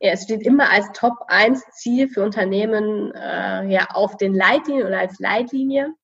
[0.00, 4.86] ja, es steht immer als Top 1 Ziel für Unternehmen äh, ja, auf den Leitlinien
[4.86, 5.94] oder als Leitlinie.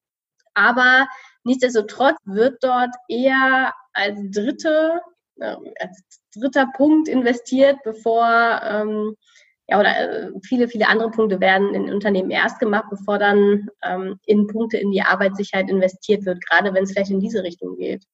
[0.55, 1.07] Aber
[1.45, 5.01] nichtsdestotrotz wird dort eher als dritte,
[5.41, 6.03] äh, als
[6.35, 9.17] dritter Punkt investiert, bevor ähm,
[9.69, 14.19] ja, oder äh, viele, viele andere Punkte werden in Unternehmen erst gemacht, bevor dann ähm,
[14.27, 18.05] in Punkte in die Arbeitssicherheit investiert wird, gerade wenn es vielleicht in diese Richtung geht.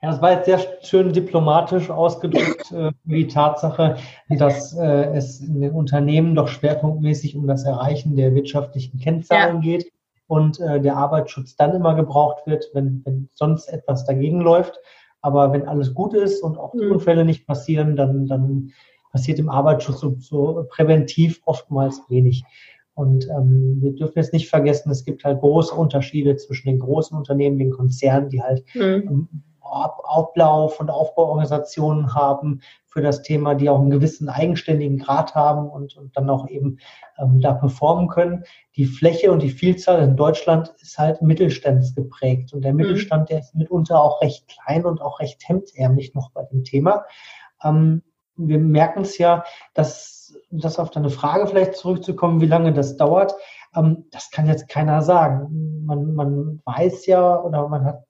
[0.00, 3.96] Ja, das war jetzt sehr schön diplomatisch ausgedrückt, äh, die Tatsache,
[4.28, 9.60] dass äh, es in den Unternehmen doch schwerpunktmäßig um das Erreichen der wirtschaftlichen Kennzahlen ja.
[9.60, 9.90] geht
[10.28, 14.78] und äh, der Arbeitsschutz dann immer gebraucht wird, wenn, wenn sonst etwas dagegen läuft.
[15.20, 16.92] Aber wenn alles gut ist und auch die mhm.
[16.92, 18.70] Unfälle nicht passieren, dann, dann
[19.10, 22.44] passiert im Arbeitsschutz so, so präventiv oftmals wenig.
[22.94, 27.16] Und ähm, wir dürfen jetzt nicht vergessen, es gibt halt große Unterschiede zwischen den großen
[27.16, 28.82] Unternehmen, den Konzernen, die halt mhm.
[28.82, 29.28] Ähm,
[29.80, 35.96] Ablauf und Aufbauorganisationen haben für das Thema, die auch einen gewissen eigenständigen Grad haben und,
[35.96, 36.78] und dann auch eben
[37.18, 38.44] ähm, da performen können.
[38.76, 42.78] Die Fläche und die Vielzahl in Deutschland ist halt mittelstandsgeprägt und der mhm.
[42.78, 47.04] Mittelstand, der ist mitunter auch recht klein und auch recht hemdärmlich noch bei dem Thema.
[47.62, 48.02] Ähm,
[48.36, 53.34] wir merken es ja, dass das auf deine Frage vielleicht zurückzukommen, wie lange das dauert,
[53.74, 55.84] ähm, das kann jetzt keiner sagen.
[55.84, 58.07] Man, man weiß ja oder man hat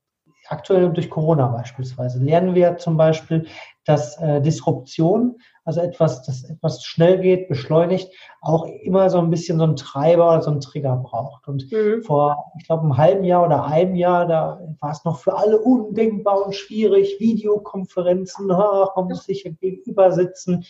[0.49, 3.47] aktuell durch Corona beispielsweise, lernen wir zum Beispiel,
[3.85, 9.59] dass äh, Disruption, also etwas, das etwas schnell geht, beschleunigt, auch immer so ein bisschen
[9.59, 11.49] so ein Treiber oder so ein Trigger braucht.
[11.49, 12.03] Und mhm.
[12.03, 15.59] vor, ich glaube, einem halben Jahr oder einem Jahr, da war es noch für alle
[15.59, 20.65] undenkbar und schwierig, Videokonferenzen, ach, man muss sich gegenüber sitzen.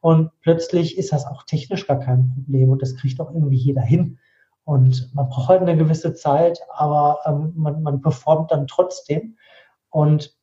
[0.00, 3.82] Und plötzlich ist das auch technisch gar kein Problem und das kriegt auch irgendwie jeder
[3.82, 4.18] hin.
[4.64, 9.36] Und man braucht halt eine gewisse Zeit, aber ähm, man, man performt dann trotzdem.
[9.90, 10.34] Und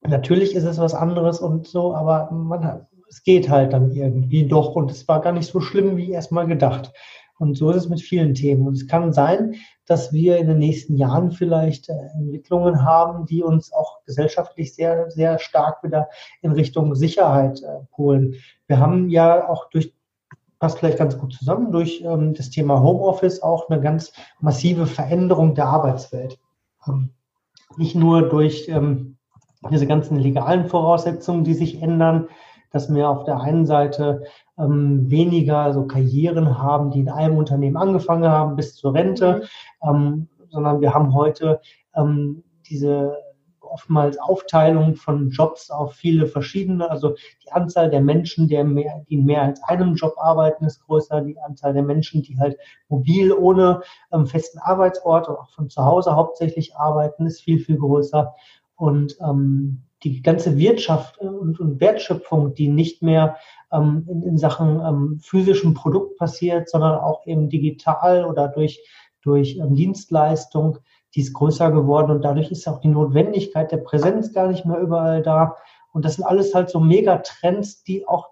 [0.00, 4.74] natürlich ist es was anderes und so, aber man, es geht halt dann irgendwie doch
[4.74, 6.92] und es war gar nicht so schlimm, wie erstmal gedacht.
[7.38, 8.66] Und so ist es mit vielen Themen.
[8.66, 9.54] Und es kann sein,
[9.86, 15.10] dass wir in den nächsten Jahren vielleicht äh, Entwicklungen haben, die uns auch gesellschaftlich sehr,
[15.10, 16.08] sehr stark wieder
[16.42, 18.34] in Richtung Sicherheit äh, holen.
[18.66, 19.94] Wir haben ja auch durch
[20.58, 25.54] passt vielleicht ganz gut zusammen, durch ähm, das Thema Homeoffice auch eine ganz massive Veränderung
[25.54, 26.38] der Arbeitswelt.
[26.86, 27.10] Ähm,
[27.76, 29.16] nicht nur durch ähm,
[29.70, 32.28] diese ganzen legalen Voraussetzungen, die sich ändern,
[32.70, 34.24] dass wir auf der einen Seite
[34.58, 39.42] ähm, weniger so Karrieren haben, die in einem Unternehmen angefangen haben bis zur Rente,
[39.82, 39.88] mhm.
[39.88, 41.60] ähm, sondern wir haben heute
[41.94, 43.16] ähm, diese
[43.70, 46.90] oftmals Aufteilung von Jobs auf viele verschiedene.
[46.90, 51.20] Also die Anzahl der Menschen, die mehr, die mehr als einem Job arbeiten, ist größer.
[51.22, 52.56] Die Anzahl der Menschen, die halt
[52.88, 57.78] mobil ohne ähm, festen Arbeitsort und auch von zu Hause hauptsächlich arbeiten, ist viel, viel
[57.78, 58.34] größer.
[58.76, 63.36] Und ähm, die ganze Wirtschaft und, und, Wertschöpfung, die nicht mehr
[63.72, 68.80] ähm, in, in, Sachen ähm, physischen Produkt passiert, sondern auch eben digital oder durch,
[69.22, 70.78] durch ähm, Dienstleistung,
[71.14, 74.78] die ist größer geworden und dadurch ist auch die Notwendigkeit der Präsenz gar nicht mehr
[74.78, 75.56] überall da.
[75.92, 78.28] Und das sind alles halt so Megatrends, die auch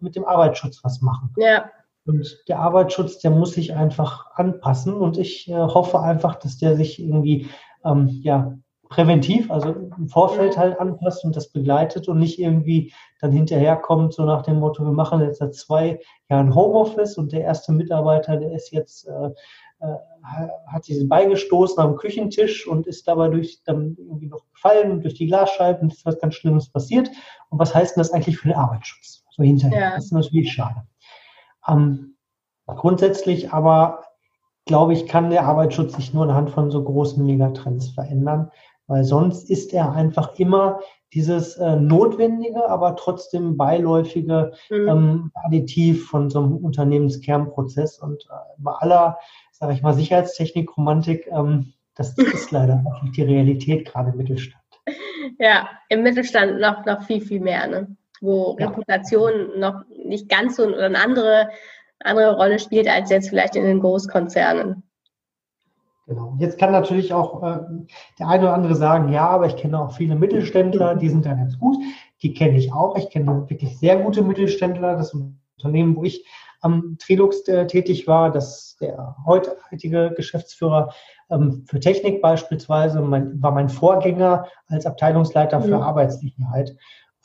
[0.00, 1.34] mit dem Arbeitsschutz was machen.
[1.36, 1.70] Ja.
[2.04, 4.94] Und der Arbeitsschutz, der muss sich einfach anpassen.
[4.94, 7.48] Und ich äh, hoffe einfach, dass der sich irgendwie
[7.84, 8.56] ähm, ja,
[8.88, 14.24] präventiv, also im Vorfeld halt anpasst und das begleitet und nicht irgendwie dann hinterherkommt, so
[14.24, 18.52] nach dem Motto, wir machen jetzt seit zwei Jahren Homeoffice und der erste Mitarbeiter, der
[18.52, 19.30] ist jetzt, äh,
[20.22, 25.26] hat sich beigestoßen am Küchentisch und ist dabei durch dann irgendwie noch gefallen durch die
[25.26, 27.10] Glasscheiben, ist was ganz Schlimmes passiert.
[27.50, 29.24] Und was heißt denn das eigentlich für den Arbeitsschutz?
[29.30, 29.80] So hinterher.
[29.80, 29.94] Ja.
[29.94, 30.82] Das ist natürlich schade.
[31.66, 32.16] Ähm,
[32.66, 34.04] grundsätzlich aber
[34.66, 38.50] glaube ich, kann der Arbeitsschutz sich nur anhand von so großen Megatrends verändern
[38.88, 40.80] weil sonst ist er einfach immer
[41.14, 44.88] dieses äh, notwendige, aber trotzdem beiläufige mhm.
[44.88, 49.18] ähm, Additiv von so einem Unternehmenskernprozess und äh, bei aller,
[49.58, 54.62] sage ich mal, Sicherheitstechnik-Romantik, ähm, das ist leider nicht die Realität gerade im Mittelstand.
[55.38, 57.96] Ja, im Mittelstand noch, noch viel, viel mehr, ne?
[58.20, 58.68] wo ja.
[58.68, 61.50] Reputation noch nicht ganz so eine andere,
[62.00, 64.82] andere Rolle spielt als jetzt vielleicht in den Großkonzernen.
[66.06, 66.34] Genau.
[66.38, 67.60] Jetzt kann natürlich auch äh,
[68.18, 71.34] der eine oder andere sagen, ja, aber ich kenne auch viele Mittelständler, die sind da
[71.34, 71.76] ganz gut.
[72.22, 72.96] Die kenne ich auch.
[72.96, 74.96] Ich kenne wirklich sehr gute Mittelständler.
[74.96, 75.14] Das
[75.58, 76.24] Unternehmen, wo ich
[76.60, 80.92] am Trilux tätig war, das der heutige Geschäftsführer
[81.30, 85.82] ähm, für Technik beispielsweise, mein, war mein Vorgänger als Abteilungsleiter für mhm.
[85.82, 86.76] Arbeitssicherheit.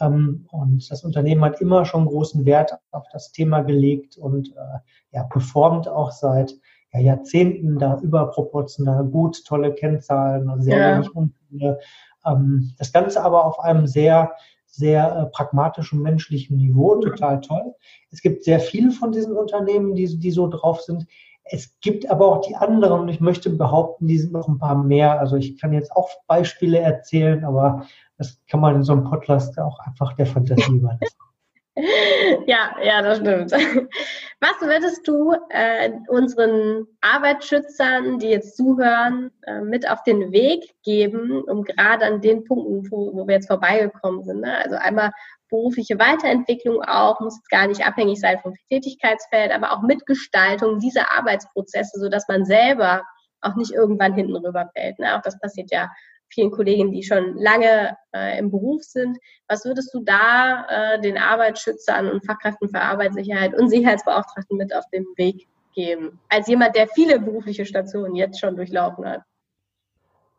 [0.01, 4.79] Ähm, und das Unternehmen hat immer schon großen Wert auf das Thema gelegt und äh,
[5.11, 6.53] ja, performt auch seit
[6.91, 10.95] ja, Jahrzehnten da überproportional gut, tolle Kennzahlen, sehr ja.
[10.95, 11.79] wenig Unfälle.
[12.25, 14.33] Ähm, das Ganze aber auf einem sehr,
[14.73, 17.75] sehr äh, pragmatischen, menschlichen Niveau, total toll.
[18.09, 21.05] Es gibt sehr viele von diesen Unternehmen, die, die so drauf sind.
[21.43, 24.81] Es gibt aber auch die anderen und ich möchte behaupten, die sind noch ein paar
[24.81, 25.19] mehr.
[25.19, 27.85] Also ich kann jetzt auch Beispiele erzählen, aber
[28.17, 31.17] das kann man in so einem Podcast auch einfach der Fantasie überlassen.
[32.45, 33.51] Ja, ja, das stimmt.
[33.51, 41.43] Was würdest du äh, unseren Arbeitsschützern, die jetzt zuhören, äh, mit auf den Weg geben,
[41.43, 44.41] um gerade an den Punkten, wo, wo wir jetzt vorbeigekommen sind?
[44.41, 44.57] Ne?
[44.63, 45.11] Also einmal
[45.49, 51.11] berufliche Weiterentwicklung auch, muss jetzt gar nicht abhängig sein vom Tätigkeitsfeld, aber auch Mitgestaltung dieser
[51.17, 53.03] Arbeitsprozesse, sodass man selber
[53.41, 54.99] auch nicht irgendwann hinten rüberfällt.
[54.99, 55.15] Ne?
[55.15, 55.89] Auch das passiert ja
[56.33, 59.17] vielen Kolleginnen, die schon lange äh, im Beruf sind.
[59.47, 64.85] Was würdest du da äh, den Arbeitsschützern und Fachkräften für Arbeitssicherheit und Sicherheitsbeauftragten mit auf
[64.91, 66.19] den Weg geben?
[66.29, 69.21] Als jemand, der viele berufliche Stationen jetzt schon durchlaufen hat.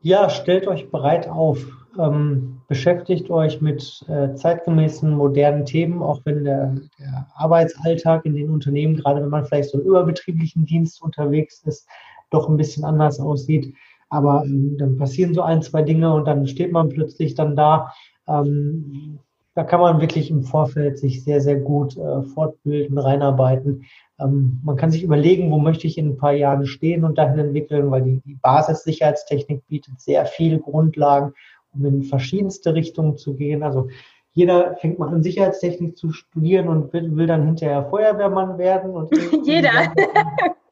[0.05, 1.65] Ja, stellt euch bereit auf.
[1.99, 8.51] Ähm, beschäftigt euch mit äh, zeitgemäßen, modernen Themen, auch wenn der, der, Arbeitsalltag in den
[8.51, 11.89] Unternehmen, gerade wenn man vielleicht so im überbetrieblichen Dienst unterwegs ist,
[12.31, 13.75] doch ein bisschen anders aussieht.
[14.15, 17.93] Aber ähm, dann passieren so ein, zwei Dinge und dann steht man plötzlich dann da.
[18.29, 19.19] Ähm,
[19.57, 23.85] da kann man wirklich im Vorfeld sich sehr, sehr gut äh, fortbilden, reinarbeiten.
[24.21, 27.41] Ähm, man kann sich überlegen, wo möchte ich in ein paar Jahren stehen und dahin
[27.41, 31.35] entwickeln, weil die, die Basissicherheitstechnik bietet sehr viele Grundlagen,
[31.73, 33.65] um in verschiedenste Richtungen zu gehen.
[33.65, 33.89] Also
[34.33, 38.93] jeder fängt mal an, Sicherheitstechnik zu studieren und will, will dann hinterher Feuerwehrmann werden.
[38.93, 39.11] Und
[39.45, 39.93] jeder.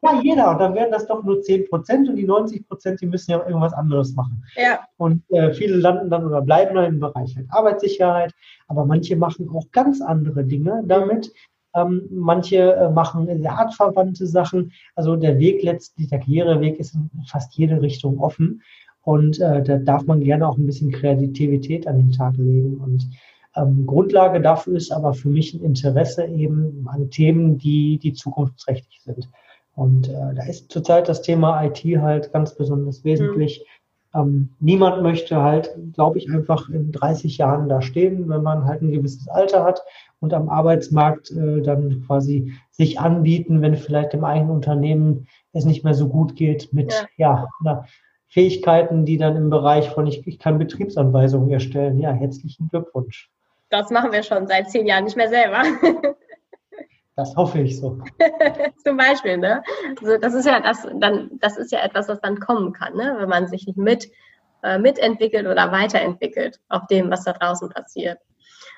[0.03, 0.51] Ja, jeder.
[0.51, 3.47] Und dann wären das doch nur 10 Prozent und die 90 Prozent, die müssen ja
[3.47, 4.45] irgendwas anderes machen.
[4.57, 4.81] Ja.
[4.97, 8.35] Und äh, viele landen dann oder bleiben dann im Bereich halt Arbeitssicherheit,
[8.67, 11.33] aber manche machen auch ganz andere Dinge damit.
[11.75, 14.73] Ähm, manche äh, machen sehr artverwandte Sachen.
[14.97, 18.63] Also der Weg letztlich, der Karriereweg ist in fast jede Richtung offen.
[19.03, 22.79] Und äh, da darf man gerne auch ein bisschen Kreativität an den Tag legen.
[22.79, 23.09] Und
[23.57, 29.01] ähm, Grundlage dafür ist aber für mich ein Interesse eben an Themen, die, die zukunftsträchtig
[29.05, 29.29] sind.
[29.75, 33.65] Und äh, da ist zurzeit das Thema IT halt ganz besonders wesentlich.
[34.13, 34.21] Mhm.
[34.21, 38.83] Ähm, niemand möchte halt, glaube ich, einfach in 30 Jahren da stehen, wenn man halt
[38.83, 39.83] ein gewisses Alter hat
[40.21, 45.85] und am Arbeitsmarkt äh, dann quasi sich anbieten, wenn vielleicht dem eigenen Unternehmen es nicht
[45.85, 47.47] mehr so gut geht mit ja.
[47.65, 47.85] ja
[48.29, 51.99] Fähigkeiten, die dann im Bereich von ich, ich kann Betriebsanweisungen erstellen.
[51.99, 53.31] Ja, herzlichen Glückwunsch.
[53.69, 55.63] Das machen wir schon seit zehn Jahren nicht mehr selber.
[57.17, 57.99] Das hoffe ich so.
[58.85, 59.63] Zum Beispiel, ne?
[60.01, 63.17] Also das ist ja das, dann, das ist ja etwas, was dann kommen kann, ne?
[63.19, 64.11] wenn man sich nicht mit,
[64.63, 68.19] äh, mitentwickelt oder weiterentwickelt auf dem, was da draußen passiert.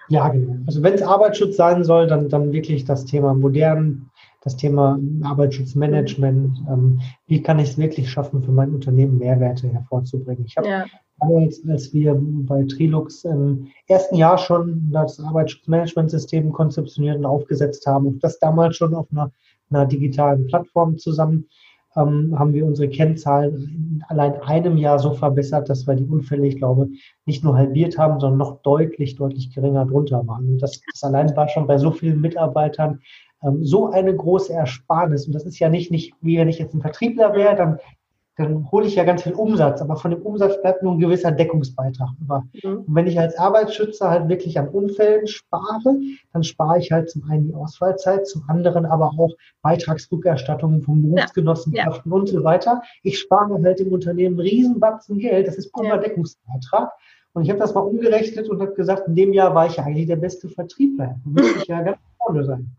[0.09, 0.57] Ja, genau.
[0.67, 4.11] Also wenn es Arbeitsschutz sein soll, dann, dann wirklich das Thema modern,
[4.43, 6.59] das Thema Arbeitsschutzmanagement.
[6.69, 10.45] Ähm, wie kann ich es wirklich schaffen, für mein Unternehmen Mehrwerte hervorzubringen?
[10.45, 10.85] Ich habe ja
[11.21, 18.07] damals, als wir bei Trilux im ersten Jahr schon das Arbeitsschutzmanagementsystem konzeptioniert und aufgesetzt haben,
[18.07, 19.31] und das damals schon auf einer,
[19.71, 21.47] einer digitalen Plattform zusammen.
[21.97, 26.47] ähm, haben wir unsere Kennzahlen in allein einem Jahr so verbessert, dass wir die Unfälle,
[26.47, 26.89] ich glaube,
[27.27, 30.49] nicht nur halbiert haben, sondern noch deutlich, deutlich geringer drunter waren.
[30.49, 33.01] Und das, das allein war schon bei so vielen Mitarbeitern
[33.43, 35.27] ähm, so eine große Ersparnis.
[35.27, 37.79] Und das ist ja nicht, nicht, wie wenn ich jetzt ein Vertriebler wäre, dann
[38.37, 41.31] dann hole ich ja ganz viel Umsatz, aber von dem Umsatz bleibt nur ein gewisser
[41.31, 42.45] Deckungsbeitrag über.
[42.63, 42.79] Mhm.
[42.87, 45.97] Und wenn ich als Arbeitsschützer halt wirklich an Unfällen spare,
[46.33, 49.31] dann spare ich halt zum einen die Ausfallzeit, zum anderen aber auch
[49.63, 52.19] Beitragsrückerstattungen von Berufsgenossenschaften ja.
[52.19, 52.83] und so weiter.
[53.03, 55.99] Ich spare halt im Unternehmen Riesenbatzen Geld, das ist purer ja.
[55.99, 56.91] Deckungsbeitrag.
[57.35, 59.85] Und ich habe das mal umgerechnet und habe gesagt, in dem Jahr war ich ja
[59.85, 61.21] eigentlich der beste Vertriebler.
[61.25, 62.71] Da müsste ich ja ganz vorne sein.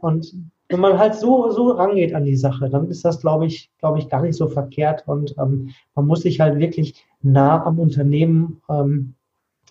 [0.00, 0.34] Und
[0.68, 3.98] wenn man halt so, so rangeht an die Sache, dann ist das, glaube ich, glaube
[3.98, 5.06] ich, gar nicht so verkehrt.
[5.06, 9.14] Und ähm, man muss sich halt wirklich nah am Unternehmen ähm,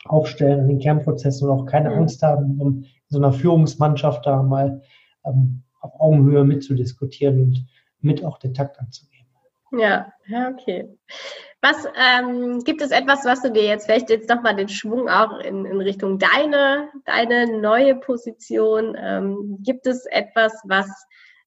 [0.06, 1.98] aufstellen, an den Kernprozessen und auch keine mhm.
[1.98, 4.82] Angst haben, um so einer Führungsmannschaft da mal
[5.26, 7.66] ähm, auf Augenhöhe mitzudiskutieren und
[8.02, 9.26] mit auch den Takt anzugehen.
[9.72, 10.88] Ja, ja, okay.
[11.64, 15.40] Was ähm, gibt es etwas, was du dir jetzt vielleicht jetzt nochmal den Schwung auch
[15.40, 20.90] in, in Richtung deine, deine neue Position, ähm, gibt es etwas, was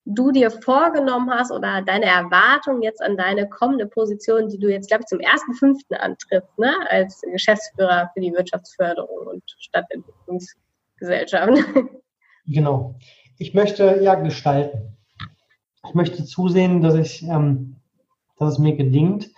[0.07, 4.89] du dir vorgenommen hast oder deine Erwartung jetzt an deine kommende Position, die du jetzt,
[4.89, 11.53] glaube ich, zum ersten fünften antrittst, ne, als Geschäftsführer für die Wirtschaftsförderung und Stadtentwicklungsgesellschaft?
[12.49, 12.95] Genau.
[13.39, 14.97] Ich möchte ja gestalten.
[15.85, 17.77] Ich möchte zusehen, dass ich ähm,
[18.39, 19.31] dass es mir gelingt,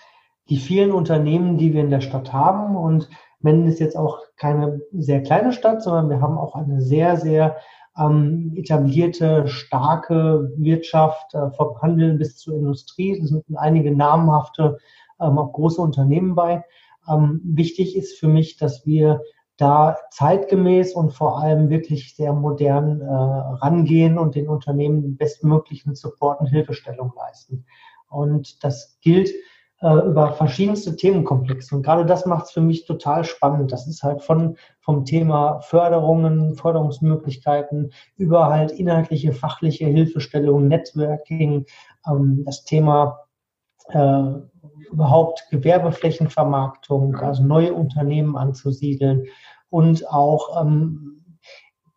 [0.49, 3.09] die vielen Unternehmen, die wir in der Stadt haben und
[3.41, 7.57] Menden ist jetzt auch keine sehr kleine Stadt, sondern wir haben auch eine sehr, sehr
[7.97, 13.13] ähm, etablierte, starke Wirtschaft äh, vom Handel bis zur Industrie.
[13.13, 14.79] Es sind einige namhafte,
[15.21, 16.65] ähm, auch große Unternehmen bei.
[17.09, 19.21] Ähm, wichtig ist für mich, dass wir
[19.57, 26.41] da zeitgemäß und vor allem wirklich sehr modern äh, rangehen und den Unternehmen bestmöglichen Support
[26.41, 27.65] und Hilfestellung leisten.
[28.09, 29.31] Und das gilt
[29.81, 31.75] äh, über verschiedenste Themenkomplexe.
[31.75, 33.73] Und gerade das macht es für mich total spannend.
[33.73, 41.67] Das ist halt von, vom Thema Förderungen, Förderungsmöglichkeiten über halt inhaltliche, fachliche Hilfestellung, Networking,
[42.09, 43.21] ähm, das Thema
[43.91, 44.23] äh,
[44.91, 49.27] überhaupt Gewerbeflächenvermarktung, also neue Unternehmen anzusiedeln
[49.71, 51.25] und auch ähm,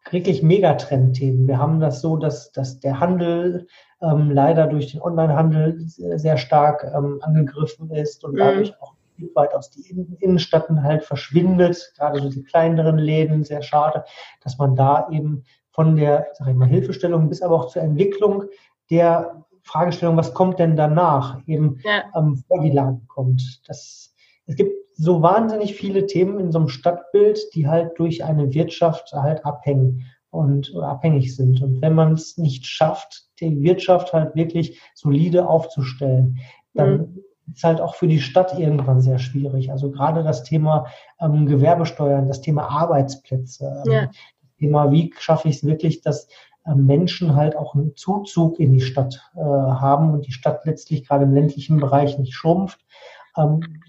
[0.10, 1.48] wirklich Megatrendthemen.
[1.48, 3.68] Wir haben das so, dass, dass der Handel
[4.02, 8.38] ähm, leider durch den Onlinehandel sehr stark ähm, angegriffen ist und mhm.
[8.38, 8.95] dadurch auch
[9.36, 9.88] weit aus die
[10.20, 14.04] Innenstädten halt verschwindet, gerade so die kleineren Läden, sehr schade,
[14.43, 18.45] dass man da eben von der, sag ich mal, Hilfestellung bis aber auch zur Entwicklung
[18.89, 22.04] der Fragestellung, was kommt denn danach, eben ja.
[22.16, 23.62] ähm, vor die Lage kommt.
[23.68, 24.14] Das,
[24.47, 29.14] es gibt so wahnsinnig viele Themen in so einem Stadtbild, die halt durch eine Wirtschaft
[29.14, 31.62] halt abhängen und abhängig sind.
[31.62, 36.39] Und wenn man es nicht schafft, die Wirtschaft halt wirklich solide aufzustellen,
[36.74, 37.24] dann mhm.
[37.54, 39.72] ist halt auch für die Stadt irgendwann sehr schwierig.
[39.72, 40.88] Also gerade das Thema
[41.20, 44.06] ähm, Gewerbesteuern, das Thema Arbeitsplätze, ähm, ja.
[44.06, 46.28] das Thema, wie schaffe ich es wirklich, dass
[46.66, 51.08] ähm, Menschen halt auch einen Zuzug in die Stadt äh, haben und die Stadt letztlich
[51.08, 52.80] gerade im ländlichen Bereich nicht schrumpft.
[53.36, 53.82] Ähm,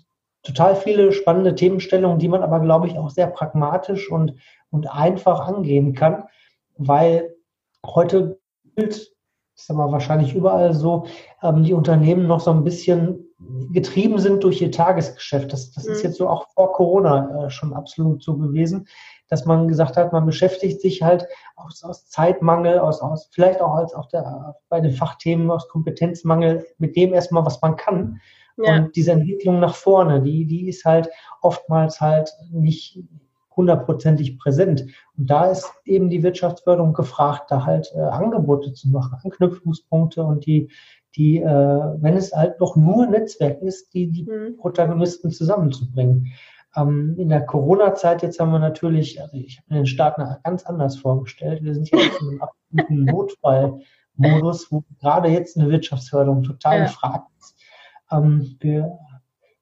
[0.42, 4.34] total viele spannende Themenstellungen, die man aber, glaube ich, auch sehr pragmatisch und,
[4.70, 6.24] und einfach angehen kann,
[6.76, 7.34] weil
[7.84, 8.40] heute
[8.76, 9.12] gilt
[9.57, 11.07] ist aber wahrscheinlich überall so,
[11.42, 13.32] ähm, die Unternehmen noch so ein bisschen
[13.72, 15.53] getrieben sind durch ihr Tagesgeschäft.
[15.53, 15.92] Das, das mhm.
[15.92, 18.86] ist jetzt so auch vor Corona äh, schon absolut so gewesen,
[19.28, 21.26] dass man gesagt hat, man beschäftigt sich halt
[21.57, 26.66] aus, aus Zeitmangel, aus, aus vielleicht auch als auch der, bei den Fachthemen aus Kompetenzmangel
[26.78, 28.20] mit dem erstmal, was man kann.
[28.59, 28.76] Ja.
[28.76, 31.09] Und diese Entwicklung nach vorne, die, die ist halt
[31.40, 33.03] oftmals halt nicht,
[33.57, 34.86] hundertprozentig präsent.
[35.16, 40.46] Und da ist eben die Wirtschaftsförderung gefragt, da halt äh, Angebote zu machen, Anknüpfungspunkte und
[40.46, 40.70] die,
[41.16, 44.57] die, äh, wenn es halt doch nur Netzwerk ist, die, die mhm.
[44.57, 46.32] Protagonisten zusammenzubringen.
[46.74, 50.64] Ähm, in der Corona-Zeit jetzt haben wir natürlich, also ich habe mir den Staat ganz
[50.64, 51.62] anders vorgestellt.
[51.62, 52.42] Wir sind jetzt in einem
[52.72, 56.84] absoluten Notfallmodus, wo gerade jetzt eine Wirtschaftsförderung total ja.
[56.84, 57.57] gefragt ist.
[58.11, 58.98] Ähm, wir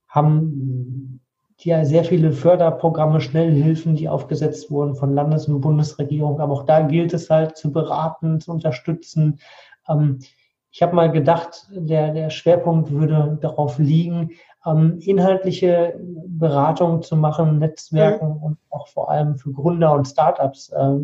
[0.07, 1.21] haben
[1.65, 6.41] ja sehr viele Förderprogramme, Schnellhilfen, die aufgesetzt wurden von Landes- und Bundesregierung.
[6.41, 9.41] Aber auch da gilt es halt zu beraten, zu unterstützen.
[9.89, 10.19] Ähm,
[10.73, 14.31] ich habe mal gedacht, der, der Schwerpunkt würde darauf liegen,
[14.65, 18.43] ähm, inhaltliche Beratung zu machen, Netzwerken mhm.
[18.43, 20.97] und auch vor allem für Gründer und Startups äh,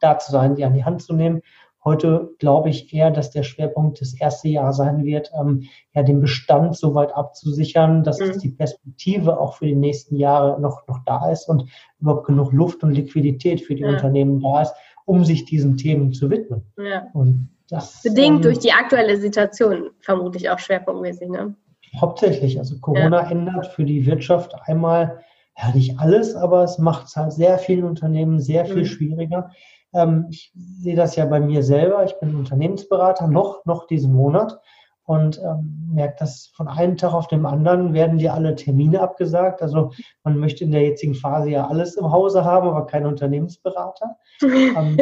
[0.00, 1.42] da zu sein, die an die Hand zu nehmen
[1.84, 5.64] Heute glaube ich eher, dass der Schwerpunkt das erste Jahr sein wird, ähm,
[5.94, 8.38] ja, den Bestand so weit abzusichern, dass mhm.
[8.38, 11.68] die Perspektive auch für die nächsten Jahre noch, noch da ist und
[12.00, 13.88] überhaupt genug Luft und Liquidität für die ja.
[13.88, 14.74] Unternehmen da ist,
[15.06, 16.62] um sich diesen Themen zu widmen.
[16.78, 17.08] Ja.
[17.14, 21.54] Und Das, Bedingt ähm, durch die aktuelle Situation vermutlich auch schwerpunktmäßig, ne?
[22.00, 22.58] Hauptsächlich.
[22.58, 23.30] Also Corona ja.
[23.30, 25.20] ändert für die Wirtschaft einmal,
[25.58, 28.86] ja nicht alles, aber es macht es halt sehr vielen Unternehmen sehr viel mhm.
[28.86, 29.50] schwieriger.
[29.94, 32.04] Ähm, ich sehe das ja bei mir selber.
[32.04, 34.60] Ich bin Unternehmensberater noch, noch diesen Monat
[35.04, 39.62] und ähm, merkt, dass von einem Tag auf den anderen werden dir alle Termine abgesagt.
[39.62, 39.90] Also
[40.22, 44.16] man möchte in der jetzigen Phase ja alles im Hause haben, aber kein Unternehmensberater.
[44.42, 44.96] ähm,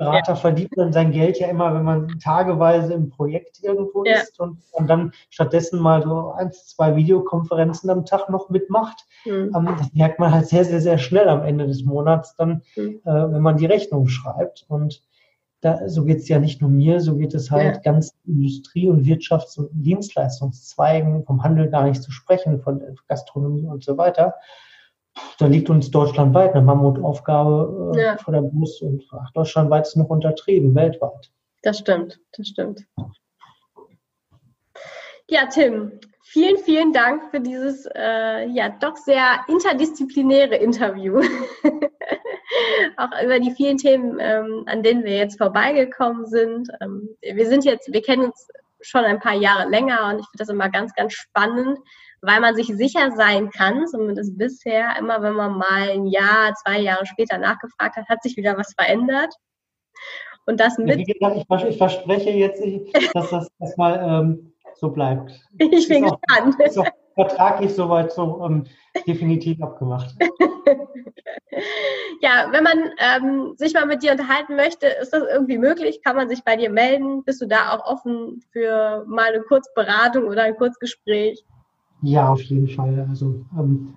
[0.00, 0.36] Berater ja.
[0.36, 4.20] verdient man sein Geld ja immer, wenn man tageweise im Projekt irgendwo ja.
[4.20, 9.04] ist und, und, dann stattdessen mal so ein, zwei Videokonferenzen am Tag noch mitmacht.
[9.26, 9.54] Mhm.
[9.54, 13.02] Ähm, das merkt man halt sehr, sehr, sehr schnell am Ende des Monats dann, mhm.
[13.04, 14.64] äh, wenn man die Rechnung schreibt.
[14.68, 15.02] Und
[15.60, 17.82] da, so geht es ja nicht nur mir, so geht es halt ja.
[17.82, 23.84] ganz Industrie- und Wirtschafts- und Dienstleistungszweigen, vom Handel gar nicht zu sprechen, von Gastronomie und
[23.84, 24.32] so weiter.
[25.38, 28.16] Da liegt uns deutschlandweit eine Mammutaufgabe äh, ja.
[28.18, 31.30] vor der Brust und ach, deutschlandweit ist noch untertrieben, weltweit.
[31.62, 32.86] Das stimmt, das stimmt.
[35.28, 35.92] Ja, Tim,
[36.22, 41.20] vielen, vielen Dank für dieses äh, ja doch sehr interdisziplinäre Interview.
[42.96, 46.68] auch über die vielen Themen, ähm, an denen wir jetzt vorbeigekommen sind.
[46.80, 48.48] Ähm, wir sind jetzt, wir kennen uns
[48.82, 51.78] schon ein paar Jahre länger und ich finde das immer ganz, ganz spannend,
[52.22, 56.78] weil man sich sicher sein kann, zumindest bisher, immer wenn man mal ein Jahr, zwei
[56.80, 59.34] Jahre später nachgefragt hat, hat sich wieder was verändert.
[60.46, 61.06] Und das mit.
[61.20, 62.62] Ja, ich, ich, verspreche jetzt,
[63.14, 65.30] dass das erstmal ähm, so bleibt.
[65.58, 66.56] Ich bin ist gespannt.
[66.58, 68.66] Auch, ist auch vertraglich soweit so ähm,
[69.06, 70.14] definitiv abgemacht.
[72.30, 76.00] ja, wenn man ähm, sich mal mit dir unterhalten möchte, ist das irgendwie möglich?
[76.04, 77.24] Kann man sich bei dir melden?
[77.24, 81.44] Bist du da auch offen für mal eine Kurzberatung oder ein Kurzgespräch?
[82.02, 83.06] Ja, auf jeden Fall.
[83.08, 83.94] Also ähm,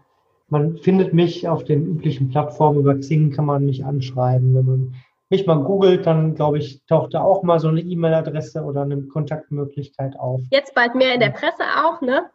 [0.50, 2.80] man findet mich auf den üblichen Plattformen.
[2.80, 4.56] Über Xing kann man mich anschreiben.
[4.56, 4.96] Wenn man
[5.30, 9.04] mich mal googelt, dann glaube ich, taucht da auch mal so eine E-Mail-Adresse oder eine
[9.04, 10.42] Kontaktmöglichkeit auf.
[10.52, 12.30] Jetzt bald mehr in der Presse auch, ne?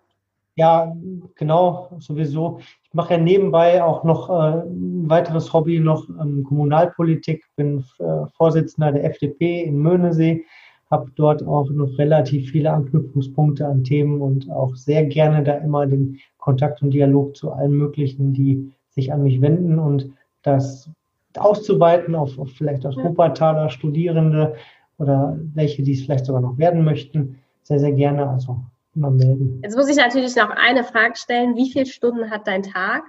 [0.59, 0.93] Ja,
[1.37, 2.59] genau, sowieso.
[2.83, 8.27] Ich mache ja nebenbei auch noch äh, ein weiteres Hobby, noch ähm, Kommunalpolitik, bin äh,
[8.37, 10.45] Vorsitzender der FDP in Möhnesee,
[10.91, 15.87] habe dort auch noch relativ viele Anknüpfungspunkte an Themen und auch sehr gerne da immer
[15.87, 20.11] den Kontakt und Dialog zu allen möglichen, die sich an mich wenden und
[20.43, 20.91] das
[21.37, 24.57] auszuweiten auf, auf vielleicht aus Wuppertaler Studierende
[24.99, 28.29] oder welche, die es vielleicht sogar noch werden möchten, sehr, sehr gerne.
[28.29, 28.57] Also
[28.95, 29.61] immer melden.
[29.63, 31.57] Jetzt muss ich natürlich noch eine Frage stellen.
[31.57, 33.05] Wie viele Stunden hat dein Tag?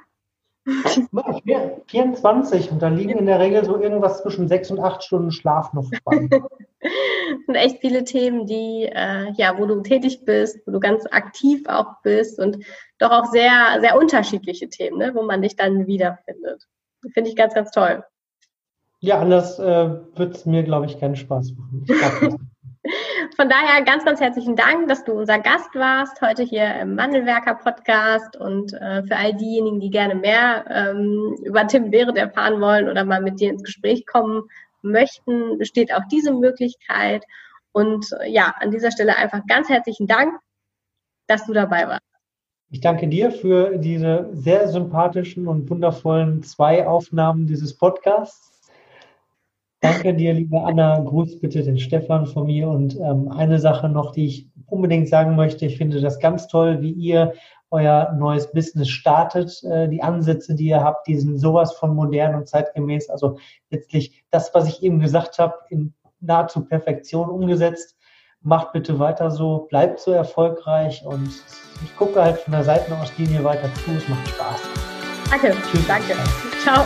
[1.87, 5.73] 24 und da liegen in der Regel so irgendwas zwischen sechs und acht Stunden Schlaf
[5.73, 6.27] noch bei.
[6.29, 6.41] das
[7.45, 11.63] sind echt viele Themen, die, äh, ja, wo du tätig bist, wo du ganz aktiv
[11.67, 12.63] auch bist und
[12.99, 16.67] doch auch sehr, sehr unterschiedliche Themen, ne, wo man dich dann wiederfindet.
[17.13, 18.03] Finde ich ganz, ganz toll.
[18.99, 22.48] Ja, anders äh, wird es mir, glaube ich, keinen Spaß machen.
[23.35, 27.55] Von daher ganz, ganz herzlichen Dank, dass du unser Gast warst heute hier im Mandelwerker
[27.55, 32.89] Podcast und äh, für all diejenigen, die gerne mehr ähm, über Tim Behret erfahren wollen
[32.89, 34.43] oder mal mit dir ins Gespräch kommen
[34.81, 37.23] möchten, besteht auch diese Möglichkeit.
[37.71, 40.39] Und äh, ja, an dieser Stelle einfach ganz herzlichen Dank,
[41.27, 42.01] dass du dabei warst.
[42.71, 48.48] Ich danke dir für diese sehr sympathischen und wundervollen zwei Aufnahmen dieses Podcasts.
[49.81, 50.99] Danke dir, liebe Anna.
[50.99, 52.67] Gruß bitte den Stefan von mir.
[52.67, 55.65] Und ähm, eine Sache noch, die ich unbedingt sagen möchte.
[55.65, 57.33] Ich finde das ganz toll, wie ihr
[57.71, 59.63] euer neues Business startet.
[59.63, 63.09] Äh, die Ansätze, die ihr habt, die sind sowas von modern und zeitgemäß.
[63.09, 63.37] Also
[63.69, 67.95] letztlich das, was ich eben gesagt habe, in nahezu Perfektion umgesetzt.
[68.41, 71.29] Macht bitte weiter so, bleibt so erfolgreich und
[71.83, 73.91] ich gucke halt von der Seitenauslinie weiter zu.
[73.91, 74.61] Es macht Spaß.
[75.29, 75.55] Danke.
[75.71, 75.87] Tschüss.
[75.87, 76.15] Danke.
[76.63, 76.85] Ciao.